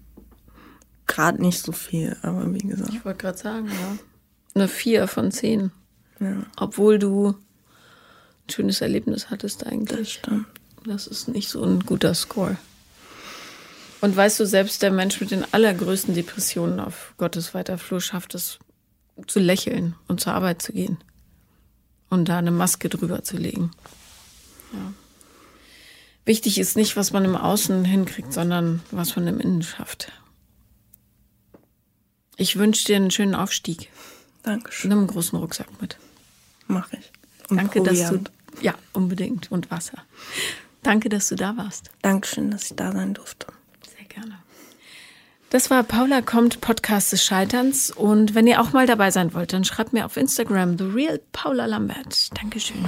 [1.07, 2.93] gerade nicht so viel, aber wie gesagt.
[2.93, 3.97] Ich wollte gerade sagen, ja.
[4.53, 5.71] Eine vier von zehn.
[6.19, 6.45] Ja.
[6.57, 10.21] Obwohl du ein schönes Erlebnis hattest eigentlich.
[10.23, 10.41] Das.
[10.87, 12.55] Das ist nicht so ein guter Score.
[13.99, 18.35] Und weißt du, selbst der Mensch mit den allergrößten Depressionen auf Gottes weiter Flur schafft
[18.35, 18.59] es
[19.25, 20.97] zu lächeln und zur Arbeit zu gehen.
[22.09, 23.71] Und da eine Maske drüber zu legen.
[24.71, 24.93] Ja.
[26.23, 30.11] Wichtig ist nicht, was man im Außen hinkriegt, sondern was man im Innen schafft.
[32.37, 33.89] Ich wünsche dir einen schönen Aufstieg.
[34.43, 34.89] Dankeschön.
[34.89, 35.97] Nimm einen großen Rucksack mit.
[36.67, 37.11] Mach ich.
[37.49, 38.27] Und Danke, Proviant.
[38.27, 38.65] dass du.
[38.65, 39.51] Ja, unbedingt.
[39.51, 39.99] Und Wasser.
[40.83, 41.89] Danke, dass du da warst.
[42.01, 43.47] Dankeschön, dass ich da sein durfte.
[43.97, 44.39] Sehr gerne.
[45.49, 47.89] Das war Paula kommt, Podcast des Scheiterns.
[47.91, 51.21] Und wenn ihr auch mal dabei sein wollt, dann schreibt mir auf Instagram, The Real
[51.31, 52.29] Paula Lambert.
[52.37, 52.85] Dankeschön.